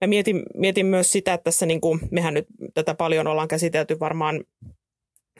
Mä 0.01 0.07
mietin, 0.07 0.43
mietin 0.53 0.85
myös 0.85 1.11
sitä, 1.11 1.33
että 1.33 1.43
tässä 1.43 1.65
niin 1.65 1.81
kuin, 1.81 1.99
mehän 2.11 2.33
nyt 2.33 2.45
tätä 2.73 2.95
paljon 2.95 3.27
ollaan 3.27 3.47
käsitelty 3.47 3.99
varmaan 3.99 4.43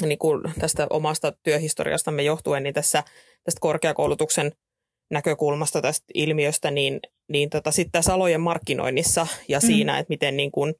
niin 0.02 0.18
kuin 0.18 0.42
tästä 0.60 0.88
omasta 0.90 1.34
työhistoriastamme 1.44 2.24
johtuen, 2.24 2.64
niin 2.64 2.74
tässä 2.74 3.04
tästä 3.44 3.60
korkeakoulutuksen– 3.60 4.52
näkökulmasta 5.12 5.82
tästä 5.82 6.06
ilmiöstä, 6.14 6.72
niin, 6.72 7.00
niin 7.30 7.50
tota, 7.50 7.72
sitten 7.72 7.92
tässä 7.92 8.14
alojen 8.14 8.42
markkinoinnissa 8.42 9.28
ja 9.48 9.60
mm. 9.60 9.68
siinä, 9.68 10.00
että 10.00 10.12
miten, 10.12 10.38
niin 10.38 10.52
kun, 10.52 10.74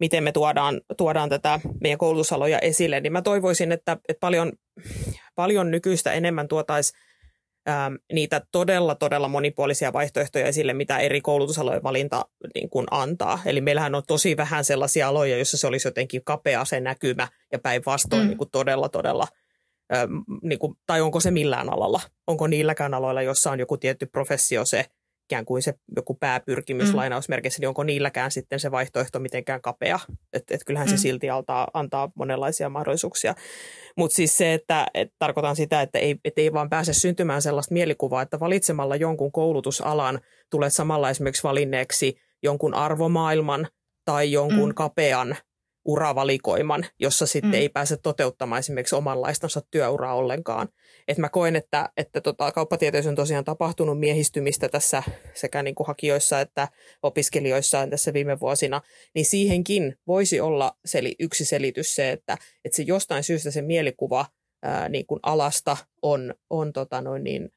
miten 0.00 0.24
me 0.24 0.32
tuodaan, 0.32 0.80
tuodaan 0.96 1.28
tätä 1.28 1.60
meidän 1.80 1.98
koulutusaloja 1.98 2.58
esille, 2.58 3.00
niin 3.00 3.12
mä 3.12 3.22
toivoisin, 3.22 3.72
että, 3.72 3.96
että 4.08 4.20
paljon, 4.20 4.52
paljon 5.34 5.70
nykyistä 5.70 6.12
enemmän 6.12 6.48
tuotaisiin 6.48 7.00
niitä 8.12 8.42
todella, 8.52 8.94
todella 8.94 9.28
monipuolisia 9.28 9.92
vaihtoehtoja 9.92 10.46
esille, 10.46 10.72
mitä 10.72 10.98
eri 10.98 11.20
koulutusalojen 11.20 11.82
valinta 11.82 12.24
niin 12.54 12.70
kuin 12.70 12.86
antaa. 12.90 13.38
Eli 13.44 13.60
meillähän 13.60 13.94
on 13.94 14.02
tosi 14.06 14.36
vähän 14.36 14.64
sellaisia 14.64 15.08
aloja, 15.08 15.36
joissa 15.36 15.56
se 15.56 15.66
olisi 15.66 15.88
jotenkin 15.88 16.24
kapea 16.24 16.64
se 16.64 16.80
näkymä 16.80 17.28
ja 17.52 17.58
päinvastoin 17.58 18.22
mm. 18.22 18.28
niin 18.28 18.38
kuin 18.38 18.50
todella, 18.50 18.88
todella– 18.88 19.26
niin 20.42 20.58
kuin, 20.58 20.74
tai 20.86 21.00
onko 21.00 21.20
se 21.20 21.30
millään 21.30 21.72
alalla? 21.72 22.00
Onko 22.26 22.46
niilläkään 22.46 22.94
aloilla, 22.94 23.22
jossa 23.22 23.50
on 23.50 23.58
joku 23.58 23.76
tietty 23.76 24.06
professio 24.06 24.64
se 24.64 24.84
ikään 25.26 25.44
kuin 25.44 25.62
se 25.62 25.74
joku 25.96 26.14
pääpyrkimys 26.14 26.92
mm. 26.92 27.00
niin 27.58 27.68
onko 27.68 27.82
niilläkään 27.82 28.30
sitten 28.30 28.60
se 28.60 28.70
vaihtoehto 28.70 29.18
mitenkään 29.18 29.62
kapea? 29.62 29.98
Että 30.32 30.54
et 30.54 30.64
kyllähän 30.66 30.88
mm. 30.88 30.90
se 30.90 30.96
silti 30.96 31.30
altaa, 31.30 31.68
antaa 31.74 32.12
monenlaisia 32.14 32.68
mahdollisuuksia. 32.68 33.34
Mutta 33.96 34.14
siis 34.14 34.36
se, 34.36 34.54
että 34.54 34.86
et 34.94 35.12
tarkoitan 35.18 35.56
sitä, 35.56 35.82
että 35.82 35.98
ei, 35.98 36.16
et 36.24 36.38
ei 36.38 36.52
vaan 36.52 36.70
pääse 36.70 36.92
syntymään 36.92 37.42
sellaista 37.42 37.74
mielikuvaa, 37.74 38.22
että 38.22 38.40
valitsemalla 38.40 38.96
jonkun 38.96 39.32
koulutusalan 39.32 40.20
tulet 40.50 40.72
samalla 40.72 41.10
esimerkiksi 41.10 41.42
valinneeksi 41.42 42.16
jonkun 42.42 42.74
arvomaailman 42.74 43.68
tai 44.04 44.32
jonkun 44.32 44.68
mm. 44.68 44.74
kapean 44.74 45.36
uravalikoiman, 45.86 46.86
jossa 46.98 47.26
sitten 47.26 47.50
mm. 47.50 47.54
ei 47.54 47.68
pääse 47.68 47.96
toteuttamaan 47.96 48.58
esimerkiksi 48.58 48.94
omanlaistansa 48.94 49.60
työuraa 49.70 50.14
ollenkaan. 50.14 50.68
Et 51.08 51.18
mä 51.18 51.28
koen, 51.28 51.56
että, 51.56 51.88
että 51.96 52.20
tota, 52.20 52.52
kauppatieteessä 52.52 53.10
on 53.10 53.16
tosiaan 53.16 53.44
tapahtunut 53.44 53.98
miehistymistä 53.98 54.68
tässä 54.68 55.02
sekä 55.34 55.62
niin 55.62 55.74
kuin 55.74 55.86
hakijoissa 55.86 56.40
että 56.40 56.68
opiskelijoissa 57.02 57.86
tässä 57.90 58.12
viime 58.12 58.40
vuosina, 58.40 58.80
niin 59.14 59.24
siihenkin 59.24 59.96
voisi 60.06 60.40
olla 60.40 60.76
seli, 60.84 61.14
yksi 61.18 61.44
selitys 61.44 61.94
se, 61.94 62.10
että, 62.10 62.36
että 62.64 62.76
se 62.76 62.82
jostain 62.82 63.24
syystä 63.24 63.50
se 63.50 63.62
mielikuva 63.62 64.26
ää, 64.62 64.88
niin 64.88 65.06
kuin 65.06 65.20
alasta 65.22 65.76
on, 66.02 66.34
on 66.50 66.72
tota 66.72 67.00
noin 67.00 67.24
niin, 67.24 67.50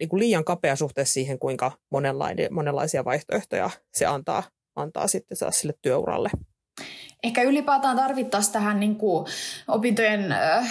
niin 0.00 0.08
kuin 0.08 0.20
liian 0.20 0.44
kapea 0.44 0.76
suhteessa 0.76 1.12
siihen, 1.12 1.38
kuinka 1.38 1.72
monenlaisia 2.50 3.04
vaihtoehtoja 3.04 3.70
se 3.92 4.06
antaa, 4.06 4.42
antaa 4.76 5.06
sitten 5.08 5.38
sille 5.50 5.74
työuralle 5.82 6.30
ehkä 7.24 7.42
ylipäätään 7.42 7.96
tarvittaisiin 7.96 8.52
tähän 8.52 8.80
niin 8.80 8.96
kuin 8.96 9.26
opintojen, 9.68 10.32
äh, 10.32 10.68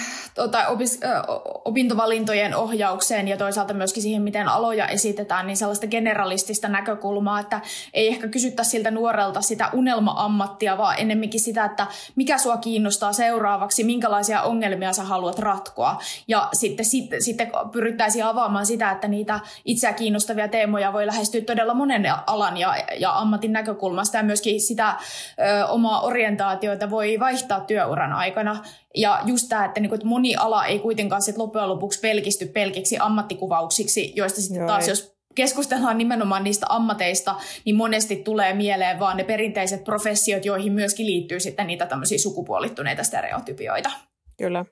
tai 0.50 0.72
opis, 0.72 1.00
äh, 1.04 1.22
opintovalintojen 1.64 2.56
ohjaukseen 2.56 3.28
ja 3.28 3.36
toisaalta 3.36 3.74
myöskin 3.74 4.02
siihen, 4.02 4.22
miten 4.22 4.48
aloja 4.48 4.86
esitetään, 4.86 5.46
niin 5.46 5.56
sellaista 5.56 5.86
generalistista 5.86 6.68
näkökulmaa, 6.68 7.40
että 7.40 7.60
ei 7.94 8.08
ehkä 8.08 8.28
kysyttäisi 8.28 8.70
siltä 8.70 8.90
nuorelta 8.90 9.40
sitä 9.40 9.70
unelma-ammattia, 9.72 10.78
vaan 10.78 10.94
ennemminkin 10.98 11.40
sitä, 11.40 11.64
että 11.64 11.86
mikä 12.16 12.38
sua 12.38 12.56
kiinnostaa 12.56 13.12
seuraavaksi, 13.12 13.84
minkälaisia 13.84 14.42
ongelmia 14.42 14.92
sä 14.92 15.02
haluat 15.02 15.38
ratkoa. 15.38 15.98
Ja 16.28 16.48
sitten, 16.52 16.86
sitten, 16.86 17.22
sitten 17.22 17.52
pyrittäisiin 17.72 18.24
avaamaan 18.24 18.66
sitä, 18.66 18.90
että 18.90 19.08
niitä 19.08 19.40
itseä 19.64 19.92
kiinnostavia 19.92 20.48
teemoja 20.48 20.92
voi 20.92 21.06
lähestyä 21.06 21.40
todella 21.40 21.74
monen 21.74 22.04
alan 22.26 22.56
ja, 22.56 22.76
ja 22.98 23.18
ammatin 23.18 23.52
näkökulmasta 23.52 24.16
ja 24.16 24.22
myöskin 24.22 24.60
sitä 24.60 24.94
ö, 25.38 25.66
omaa 25.66 26.00
orientaatiota 26.00 26.43
orientaatioita 26.44 26.90
voi 26.90 27.20
vaihtaa 27.20 27.60
työuran 27.60 28.12
aikana. 28.12 28.62
Ja 28.94 29.22
just 29.24 29.48
tämä, 29.48 29.64
että, 29.64 29.80
niinku, 29.80 29.94
että 29.94 30.06
moni 30.06 30.36
ala 30.36 30.66
ei 30.66 30.78
kuitenkaan 30.78 31.22
sit 31.22 31.36
loppujen 31.36 31.68
lopuksi 31.68 32.00
pelkisty 32.00 32.46
pelkiksi 32.46 32.98
ammattikuvauksiksi, 32.98 34.12
joista 34.16 34.40
sitten 34.40 34.66
taas, 34.66 34.88
jos 34.88 35.14
keskustellaan 35.34 35.98
nimenomaan 35.98 36.44
niistä 36.44 36.66
ammateista, 36.68 37.34
niin 37.64 37.76
monesti 37.76 38.16
tulee 38.16 38.54
mieleen 38.54 39.00
vaan 39.00 39.16
ne 39.16 39.24
perinteiset 39.24 39.84
professiot, 39.84 40.44
joihin 40.44 40.72
myöskin 40.72 41.06
liittyy 41.06 41.40
sitten 41.40 41.66
niitä 41.66 41.86
tämmöisiä 41.86 42.18
sukupuolittuneita 42.18 43.04
stereotypioita. 43.04 43.90
Kyllä. 44.38 44.64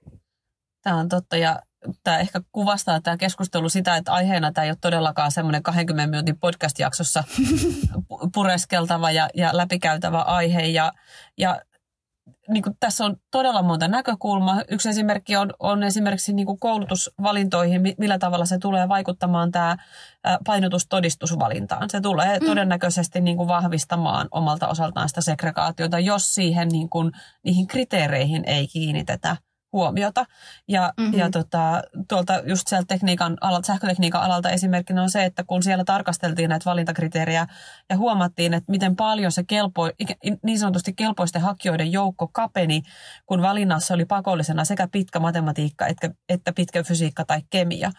Tämä 0.82 0.96
on 0.96 1.08
totta 1.08 1.36
ja 1.36 1.62
tämä 2.04 2.18
ehkä 2.18 2.40
kuvastaa 2.52 3.00
tämä 3.00 3.16
keskustelu 3.16 3.68
sitä, 3.68 3.96
että 3.96 4.12
aiheena 4.12 4.52
tämä 4.52 4.64
ei 4.64 4.70
ole 4.70 4.78
todellakaan 4.80 5.32
semmoinen 5.32 5.62
20 5.62 6.10
minuutin 6.10 6.38
podcast-jaksossa 6.38 7.24
pureskeltava 8.34 9.10
ja, 9.10 9.28
ja 9.34 9.50
läpikäytävä 9.52 10.20
aihe. 10.20 10.62
Ja, 10.62 10.92
ja 11.38 11.60
niin 12.48 12.62
kuin 12.62 12.76
tässä 12.80 13.04
on 13.04 13.16
todella 13.30 13.62
monta 13.62 13.88
näkökulmaa. 13.88 14.62
Yksi 14.70 14.88
esimerkki 14.88 15.36
on, 15.36 15.54
on 15.58 15.82
esimerkiksi 15.82 16.32
niin 16.32 16.46
kuin 16.46 16.60
koulutusvalintoihin, 16.60 17.82
millä 17.98 18.18
tavalla 18.18 18.46
se 18.46 18.58
tulee 18.58 18.88
vaikuttamaan 18.88 19.52
tämä 19.52 19.76
painotustodistusvalintaan. 20.46 21.90
Se 21.90 22.00
tulee 22.00 22.38
mm. 22.38 22.46
todennäköisesti 22.46 23.20
niin 23.20 23.36
kuin 23.36 23.48
vahvistamaan 23.48 24.28
omalta 24.30 24.68
osaltaan 24.68 25.08
sitä 25.08 25.20
segregaatiota, 25.20 25.98
jos 25.98 26.34
siihen 26.34 26.68
niin 26.68 26.90
kuin, 26.90 27.12
niihin 27.44 27.66
kriteereihin 27.66 28.42
ei 28.46 28.66
kiinnitetä 28.66 29.36
huomiota. 29.72 30.26
Ja, 30.68 30.92
mm-hmm. 30.96 31.18
ja 31.18 31.30
tota, 31.30 31.82
tuolta 32.08 32.42
just 32.46 32.68
sieltä 32.68 32.86
tekniikan 32.88 33.36
alalta, 33.40 33.66
sähkötekniikan 33.66 34.22
alalta 34.22 34.50
esimerkkinä 34.50 35.02
on 35.02 35.10
se, 35.10 35.24
että 35.24 35.44
kun 35.44 35.62
siellä 35.62 35.84
tarkasteltiin 35.84 36.50
näitä 36.50 36.64
valintakriteerejä 36.64 37.46
ja 37.90 37.96
huomattiin, 37.96 38.54
että 38.54 38.70
miten 38.70 38.96
paljon 38.96 39.32
se 39.32 39.44
kelpo, 39.44 39.90
niin 40.42 40.58
sanotusti 40.58 40.92
kelpoisten 40.92 41.42
hakijoiden 41.42 41.92
joukko 41.92 42.28
kapeni, 42.32 42.82
kun 43.26 43.42
valinnassa 43.42 43.94
oli 43.94 44.04
pakollisena 44.04 44.64
sekä 44.64 44.88
pitkä 44.92 45.20
matematiikka 45.20 45.86
että, 45.86 46.10
että 46.28 46.52
pitkä 46.52 46.82
fysiikka 46.82 47.24
tai 47.24 47.42
kemia. 47.50 47.90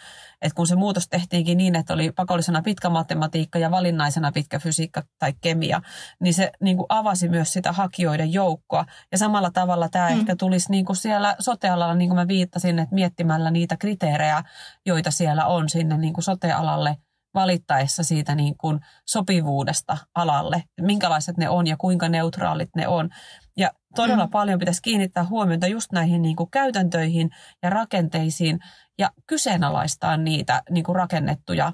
Et 0.43 0.53
kun 0.53 0.67
se 0.67 0.75
muutos 0.75 1.07
tehtiinkin 1.09 1.57
niin, 1.57 1.75
että 1.75 1.93
oli 1.93 2.11
pakollisena 2.11 2.61
pitkä 2.61 2.89
matematiikka 2.89 3.59
ja 3.59 3.71
valinnaisena 3.71 4.31
pitkä 4.31 4.59
fysiikka 4.59 5.03
tai 5.19 5.33
kemia, 5.41 5.81
niin 6.19 6.33
se 6.33 6.51
niin 6.61 6.77
kuin 6.77 6.85
avasi 6.89 7.29
myös 7.29 7.53
sitä 7.53 7.71
hakijoiden 7.71 8.33
joukkoa. 8.33 8.85
Ja 9.11 9.17
samalla 9.17 9.51
tavalla 9.51 9.89
tämä 9.89 10.09
mm. 10.09 10.19
ehkä 10.19 10.35
tulisi 10.35 10.71
niin 10.71 10.85
kuin 10.85 10.95
siellä 10.95 11.35
sotealalla, 11.39 11.95
niin 11.95 12.09
kuin 12.09 12.19
mä 12.19 12.27
viittasin, 12.27 12.79
että 12.79 12.95
miettimällä 12.95 13.51
niitä 13.51 13.77
kriteerejä, 13.77 14.43
joita 14.85 15.11
siellä 15.11 15.45
on 15.45 15.69
sinne 15.69 15.97
niin 15.97 16.13
kuin 16.13 16.23
sotealalle 16.23 16.97
valittaessa 17.33 18.03
siitä 18.03 18.35
niin 18.35 18.57
kuin 18.57 18.79
sopivuudesta 19.05 19.97
alalle, 20.15 20.63
minkälaiset 20.81 21.37
ne 21.37 21.49
on 21.49 21.67
ja 21.67 21.77
kuinka 21.77 22.09
neutraalit 22.09 22.69
ne 22.75 22.87
on. 22.87 23.09
Ja 23.57 23.71
todella 23.95 24.25
mm. 24.25 24.31
paljon 24.31 24.59
pitäisi 24.59 24.81
kiinnittää 24.81 25.25
huomiota 25.25 25.67
just 25.67 25.91
näihin 25.91 26.21
niin 26.21 26.35
kuin 26.35 26.51
käytäntöihin 26.51 27.29
ja 27.63 27.69
rakenteisiin 27.69 28.59
ja 28.99 29.11
kyseenalaistaa 29.27 30.17
niitä 30.17 30.63
niin 30.69 30.83
kuin 30.83 30.95
rakennettuja 30.95 31.73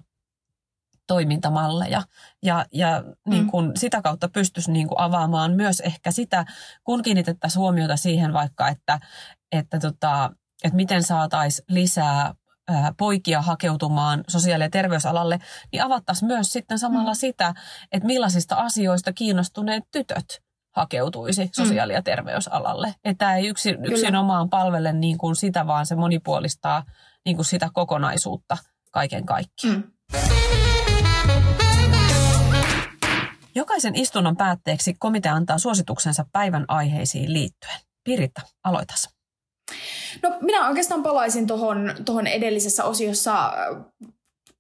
toimintamalleja. 1.08 2.02
Ja, 2.44 2.66
ja 2.74 3.04
niin 3.28 3.48
kuin 3.48 3.66
mm. 3.66 3.72
sitä 3.76 4.02
kautta 4.02 4.30
pystyisi 4.30 4.72
niin 4.72 4.88
kuin 4.88 5.00
avaamaan 5.00 5.52
myös 5.52 5.80
ehkä 5.80 6.12
sitä, 6.12 6.46
kun 6.84 7.02
kiinnitettäisiin 7.02 7.60
huomiota 7.60 7.98
siihen 7.98 8.34
vaikka, 8.34 8.68
että, 8.68 9.00
että, 9.52 9.80
tota, 9.80 10.32
että 10.64 10.76
miten 10.76 11.04
saataisiin 11.04 11.66
lisää 11.70 12.34
poikia 12.98 13.42
hakeutumaan 13.42 14.24
sosiaali- 14.28 14.64
ja 14.64 14.70
terveysalalle, 14.70 15.40
niin 15.72 15.84
avattaisiin 15.84 16.28
myös 16.28 16.54
sitten 16.54 16.80
samalla 16.80 17.12
mm. 17.12 17.16
sitä, 17.16 17.54
että 17.92 18.08
millaisista 18.08 18.56
asioista 18.56 19.14
kiinnostuneet 19.14 19.84
tytöt 19.92 20.42
hakeutuisi 20.76 21.46
mm. 21.46 21.50
sosiaali- 21.52 21.94
ja 21.94 22.02
terveysalalle. 22.02 22.96
Että 23.04 23.18
tämä 23.18 23.36
ei 23.36 23.48
yksin, 23.48 23.86
yksinomaan 23.86 24.50
palvele 24.50 24.94
niin 24.94 25.18
kuin 25.18 25.36
sitä, 25.36 25.68
vaan 25.68 25.86
se 25.86 25.96
monipuolistaa 25.96 26.84
niin 27.26 27.36
kuin 27.36 27.46
sitä 27.46 27.70
kokonaisuutta 27.74 28.58
kaiken 28.92 29.26
kaikkiaan. 29.26 29.76
Mm. 29.76 29.84
Jokaisen 33.56 33.96
istunnon 33.96 34.38
päätteeksi 34.38 34.96
komitea 35.00 35.34
antaa 35.34 35.58
suosituksensa 35.58 36.26
päivän 36.32 36.66
aiheisiin 36.68 37.34
liittyen. 37.34 37.80
Piritta, 38.04 38.42
aloitas. 38.64 39.10
No 40.22 40.38
minä 40.42 40.68
oikeastaan 40.68 41.04
palaisin 41.04 41.48
tuohon 41.48 41.96
tohon 42.06 42.28
edellisessä 42.28 42.84
osiossa 42.84 43.46
äh, 43.46 43.86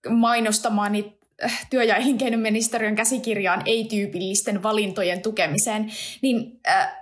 mainostamaani 0.09 1.17
äh, 1.43 1.67
työ- 1.69 1.83
ja 1.83 1.95
elinkeinoministeriön 1.95 2.95
käsikirjaan 2.95 3.61
ei-tyypillisten 3.65 4.63
valintojen 4.63 5.21
tukemiseen, 5.21 5.91
niin 6.21 6.59
äh, 6.67 6.98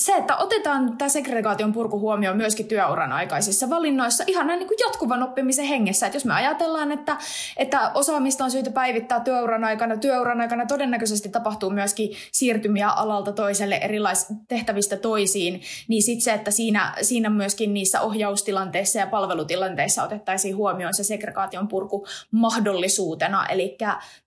se, 0.00 0.12
että 0.12 0.36
otetaan 0.36 0.98
tämä 0.98 1.08
segregaation 1.08 1.72
purku 1.72 2.00
huomioon 2.00 2.36
myöskin 2.36 2.66
työuran 2.66 3.12
aikaisissa 3.12 3.70
valinnoissa 3.70 4.24
ihan 4.26 4.46
näin 4.46 4.58
niin 4.58 4.68
kuin 4.68 4.78
jatkuvan 4.80 5.22
oppimisen 5.22 5.64
hengessä. 5.64 6.06
Että 6.06 6.16
jos 6.16 6.24
me 6.24 6.34
ajatellaan, 6.34 6.92
että, 6.92 7.16
että 7.56 7.90
osaamista 7.94 8.44
on 8.44 8.50
syytä 8.50 8.70
päivittää 8.70 9.20
työuran 9.20 9.64
aikana, 9.64 9.96
työuran 9.96 10.40
aikana 10.40 10.66
todennäköisesti 10.66 11.28
tapahtuu 11.28 11.70
myöskin 11.70 12.10
siirtymiä 12.32 12.88
alalta 12.88 13.32
toiselle 13.32 13.74
erilaisista 13.74 14.34
tehtävistä 14.48 14.96
toisiin, 14.96 15.62
niin 15.88 16.02
sitten 16.02 16.22
se, 16.22 16.32
että 16.32 16.50
siinä, 16.50 16.94
siinä 17.02 17.30
myöskin 17.30 17.74
niissä 17.74 18.00
ohjaustilanteissa 18.00 18.98
ja 18.98 19.06
palvelutilanteissa 19.06 20.02
otettaisiin 20.02 20.56
huomioon 20.56 20.94
se 20.94 21.04
segregaation 21.04 21.68
purku 21.68 22.06
mahdollisuutena. 22.30 23.46
Eli 23.46 23.78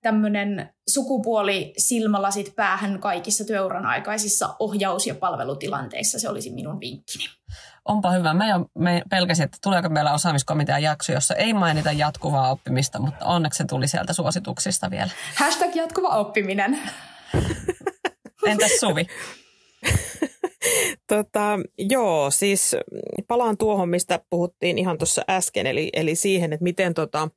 tämmöinen 0.02 0.70
sukupuoli 0.88 1.74
silmälasit 1.78 2.56
päähän 2.56 3.00
kaikissa 3.00 3.46
työuran 3.46 3.86
aikaisissa 3.86 4.56
ohjaus- 4.60 5.08
ja 5.08 5.16
palvelutilanteissa. 5.16 5.63
Se 6.18 6.30
olisi 6.30 6.54
minun 6.54 6.80
vinkkini. 6.80 7.24
Onpa 7.86 8.12
hyvä. 8.12 8.34
Mä 8.34 8.50
jo 8.50 8.66
me 8.80 9.04
pelkäsin, 9.10 9.46
että 9.46 9.58
tuleeko 9.64 9.90
meillä 9.90 10.14
osaamiskomitean 10.14 10.84
jakso, 10.84 11.12
jossa 11.12 11.36
ei 11.36 11.54
mainita 11.54 11.92
jatkuvaa 11.92 12.52
oppimista, 12.52 13.00
mutta 13.00 13.26
onneksi 13.26 13.58
se 13.58 13.66
tuli 13.66 13.88
sieltä 13.88 14.14
suosituksista 14.14 14.92
vielä. 14.92 15.10
Hashtag 15.36 15.76
jatkuva 15.76 16.08
oppiminen. 16.08 16.80
Entäs 18.48 18.72
Suvi? 18.80 19.08
tota, 21.14 21.60
joo, 21.78 22.32
siis 22.32 22.76
palaan 23.28 23.58
tuohon, 23.58 23.90
mistä 23.90 24.20
puhuttiin 24.30 24.78
ihan 24.78 24.98
tuossa 24.98 25.22
äsken, 25.30 25.68
eli, 25.68 25.90
eli 25.94 26.16
siihen, 26.16 26.54
että 26.54 26.64
miten 26.64 26.94
tota, 26.94 27.30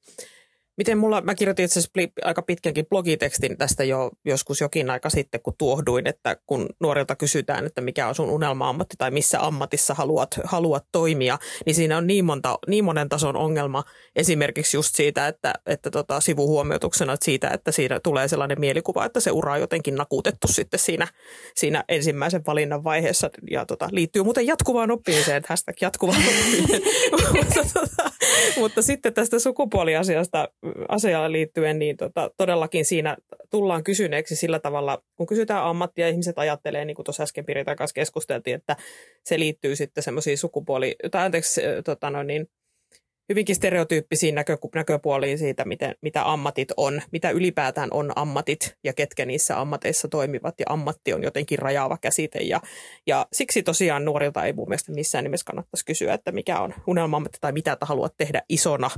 Miten 0.76 0.98
mulla, 0.98 1.20
mä 1.20 1.34
kirjoitin 1.34 1.64
itse 1.64 1.80
asiassa 1.80 2.00
aika 2.24 2.42
pitkänkin 2.42 2.86
blogitekstin 2.86 3.58
tästä 3.58 3.84
jo 3.84 4.10
joskus 4.24 4.60
jokin 4.60 4.90
aika 4.90 5.10
sitten, 5.10 5.40
kun 5.42 5.54
tuohduin, 5.58 6.06
että 6.06 6.36
kun 6.46 6.68
nuorilta 6.80 7.16
kysytään, 7.16 7.66
että 7.66 7.80
mikä 7.80 8.08
on 8.08 8.14
sun 8.14 8.30
unelma-ammatti 8.30 8.94
tai 8.98 9.10
missä 9.10 9.46
ammatissa 9.46 9.94
haluat, 9.94 10.40
haluat 10.44 10.84
toimia, 10.92 11.38
niin 11.66 11.74
siinä 11.74 11.96
on 11.96 12.06
niin, 12.06 12.24
monta, 12.24 12.58
niin 12.68 12.84
monen 12.84 13.08
tason 13.08 13.36
ongelma 13.36 13.84
esimerkiksi 14.16 14.76
just 14.76 14.94
siitä, 14.94 15.28
että, 15.28 15.54
että 15.66 15.90
tota, 15.90 16.20
sivuhuomioituksena 16.20 17.12
että 17.12 17.24
siitä, 17.24 17.50
että 17.50 17.72
siinä 17.72 18.00
tulee 18.00 18.28
sellainen 18.28 18.60
mielikuva, 18.60 19.04
että 19.04 19.20
se 19.20 19.30
ura 19.30 19.52
on 19.52 19.60
jotenkin 19.60 19.94
nakutettu 19.94 20.48
sitten 20.48 20.80
siinä, 20.80 21.08
siinä 21.54 21.84
ensimmäisen 21.88 22.42
valinnan 22.46 22.84
vaiheessa 22.84 23.30
ja 23.50 23.66
tota, 23.66 23.88
liittyy 23.92 24.22
muuten 24.22 24.46
jatkuvaan 24.46 24.90
oppimiseen, 24.90 25.42
hashtag 25.48 25.76
jatkuvaan 25.80 26.22
oppiminen. 26.22 26.82
mutta, 27.36 27.60
tota, 27.74 28.10
mutta 28.56 28.82
sitten 28.82 29.14
tästä 29.14 29.38
sukupuoliasiasta 29.38 30.48
asialla 30.88 31.32
liittyen, 31.32 31.78
niin 31.78 31.96
tota, 31.96 32.30
todellakin 32.36 32.84
siinä 32.84 33.16
tullaan 33.50 33.84
kysyneeksi 33.84 34.36
sillä 34.36 34.58
tavalla, 34.58 35.02
kun 35.16 35.26
kysytään 35.26 35.64
ammattia, 35.64 36.08
ihmiset 36.08 36.38
ajattelee, 36.38 36.84
niin 36.84 36.94
kuin 36.94 37.04
tuossa 37.04 37.22
äsken 37.22 37.44
Piritan 37.44 37.76
kanssa 37.76 37.94
keskusteltiin, 37.94 38.56
että 38.56 38.76
se 39.24 39.38
liittyy 39.38 39.76
sitten 39.76 40.02
semmoisiin 40.02 40.38
sukupuoli, 40.38 40.96
tai 41.10 41.24
anteeksi, 41.24 41.60
tota 41.84 42.10
no 42.10 42.22
niin, 42.22 42.48
hyvinkin 43.28 43.56
stereotyyppisiin 43.56 44.34
näkö, 44.34 44.58
näköpuoliin 44.74 45.38
siitä, 45.38 45.64
miten, 45.64 45.94
mitä 46.02 46.32
ammatit 46.32 46.68
on, 46.76 47.02
mitä 47.12 47.30
ylipäätään 47.30 47.88
on 47.92 48.12
ammatit 48.16 48.76
ja 48.84 48.92
ketkä 48.92 49.26
niissä 49.26 49.60
ammateissa 49.60 50.08
toimivat. 50.08 50.54
Ja 50.60 50.66
ammatti 50.68 51.12
on 51.12 51.22
jotenkin 51.22 51.58
rajaava 51.58 51.98
käsite. 52.00 52.38
Ja, 52.38 52.60
ja 53.06 53.26
siksi 53.32 53.62
tosiaan 53.62 54.04
nuorilta 54.04 54.44
ei 54.44 54.52
mun 54.52 54.68
mielestä 54.68 54.92
missään 54.92 55.24
nimessä 55.24 55.44
kannattaisi 55.44 55.84
kysyä, 55.84 56.14
että 56.14 56.32
mikä 56.32 56.60
on 56.60 56.74
unelma-ammatti 56.86 57.38
tai 57.40 57.52
mitä 57.52 57.76
haluat 57.80 58.14
tehdä 58.16 58.42
isona 58.48 58.90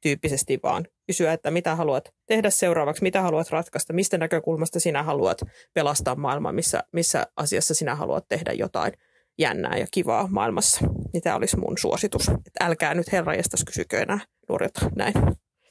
tyyppisesti, 0.00 0.60
vaan 0.62 0.86
kysyä, 1.06 1.32
että 1.32 1.50
mitä 1.50 1.76
haluat 1.76 2.14
tehdä 2.26 2.50
seuraavaksi, 2.50 3.02
mitä 3.02 3.22
haluat 3.22 3.50
ratkaista, 3.50 3.92
mistä 3.92 4.18
näkökulmasta 4.18 4.80
sinä 4.80 5.02
haluat 5.02 5.40
pelastaa 5.74 6.14
maailmaa, 6.14 6.52
missä, 6.52 6.84
missä 6.92 7.26
asiassa 7.36 7.74
sinä 7.74 7.94
haluat 7.94 8.24
tehdä 8.28 8.52
jotain 8.52 8.92
jännää 9.38 9.76
ja 9.76 9.86
kivaa 9.90 10.28
maailmassa. 10.30 10.86
Niin 11.12 11.22
tämä 11.22 11.36
olisi 11.36 11.56
mun 11.56 11.78
suositus. 11.78 12.28
Että 12.28 12.64
älkää 12.64 12.94
nyt 12.94 13.12
herra 13.12 13.34
jästäs 13.34 13.64
kysykö 13.64 14.02
enää 14.02 14.18
nuorilta 14.48 14.90
näin. 14.96 15.14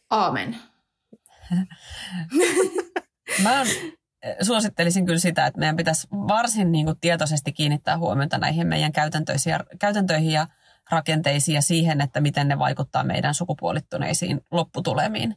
Aamen. 0.09 0.55
Mä 3.43 3.61
eh, 3.61 4.35
suosittelisin 4.41 5.05
kyllä 5.05 5.19
sitä, 5.19 5.45
että 5.45 5.59
meidän 5.59 5.75
pitäisi 5.75 6.07
varsin 6.11 6.71
niin 6.71 6.85
kuin 6.85 6.99
tietoisesti 7.01 7.53
kiinnittää 7.53 7.97
huomiota 7.97 8.37
näihin 8.37 8.67
meidän 8.67 8.91
käytäntöihin 9.79 10.33
ja 10.33 10.47
rakenteisiin 10.91 11.55
ja 11.55 11.61
siihen, 11.61 12.01
että 12.01 12.21
miten 12.21 12.47
ne 12.47 12.59
vaikuttaa 12.59 13.03
meidän 13.03 13.33
sukupuolittuneisiin 13.33 14.41
lopputulemiin. 14.51 15.35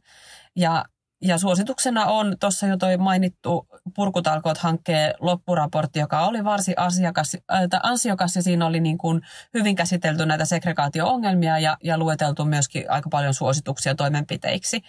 Ja 0.57 0.85
ja 1.27 1.39
suosituksena 1.39 2.07
on 2.07 2.37
tuossa 2.41 2.67
jo 2.67 2.77
toi 2.77 2.97
mainittu 2.97 3.67
Purkutalkoot-hankkeen 3.95 5.15
loppuraportti, 5.21 5.99
joka 5.99 6.27
oli 6.27 6.45
varsin 6.45 6.79
asiakas, 6.79 7.37
äh, 7.53 7.81
ansiokas 7.83 8.37
ja 8.37 8.43
siinä 8.43 8.67
oli 8.67 8.81
niin 8.81 8.99
kuin 8.99 9.21
hyvin 9.55 9.77
käsitelty 9.77 10.27
näitä 10.27 10.45
segregaatio-ongelmia 10.45 11.59
ja, 11.59 11.77
ja 11.85 11.99
lueteltu 11.99 12.45
myöskin 12.45 12.91
aika 12.91 13.09
paljon 13.09 13.35
suosituksia 13.35 13.95
toimenpiteiksi. 13.95 14.81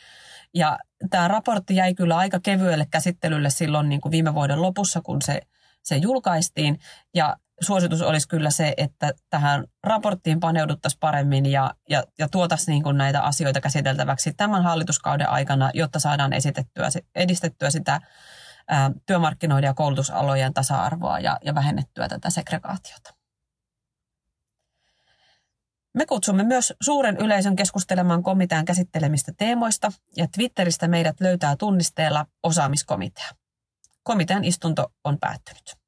Ja 0.54 0.80
tämä 1.10 1.28
raportti 1.28 1.76
jäi 1.76 1.94
kyllä 1.94 2.18
aika 2.18 2.40
kevyelle 2.40 2.88
käsittelylle 2.92 3.50
silloin 3.50 3.90
niin 3.90 4.02
kuin 4.02 4.12
viime 4.12 4.34
vuoden 4.34 4.62
lopussa, 4.62 5.02
kun 5.02 5.22
se, 5.22 5.42
se 5.88 5.98
julkaistiin. 5.98 6.80
Ja 7.14 7.38
suositus 7.62 8.02
olisi 8.02 8.28
kyllä 8.28 8.50
se, 8.50 8.74
että 8.78 9.14
tähän 9.30 9.66
raporttiin 9.84 10.40
paneuduttaisiin 10.40 11.00
paremmin 11.00 11.46
ja, 11.46 11.74
ja, 11.90 12.04
ja 12.20 12.30
tuotaisiin 12.30 12.74
niin 12.74 12.84
kuin 12.84 12.98
näitä 12.98 13.22
asioita 13.22 13.62
käsiteltäväksi 13.62 14.34
tämän 14.34 14.64
hallituskauden 14.64 15.30
aikana, 15.30 15.72
jotta 15.74 16.00
saadaan 16.00 16.34
esitettyä, 16.34 16.90
edistettyä 17.16 17.70
sitä 17.70 18.02
ää, 18.68 18.92
työmarkkinoiden 19.06 19.68
ja 19.68 19.74
koulutusalojen 19.74 20.54
tasa-arvoa 20.54 21.20
ja, 21.20 21.38
ja 21.42 21.56
vähennettyä 21.56 22.08
tätä 22.08 22.30
segregaatiota. 22.30 23.14
Me 25.94 26.06
kutsumme 26.06 26.44
myös 26.44 26.74
suuren 26.82 27.18
yleisön 27.18 27.56
keskustelemaan 27.56 28.24
komitean 28.24 28.66
käsittelemistä 28.66 29.32
teemoista 29.38 29.92
ja 30.18 30.28
Twitteristä 30.36 30.88
meidät 30.88 31.22
löytää 31.22 31.56
tunnisteella 31.56 32.26
osaamiskomitea. 32.44 33.30
Komitean 34.08 34.44
istunto 34.44 34.94
on 35.04 35.18
päättynyt. 35.20 35.87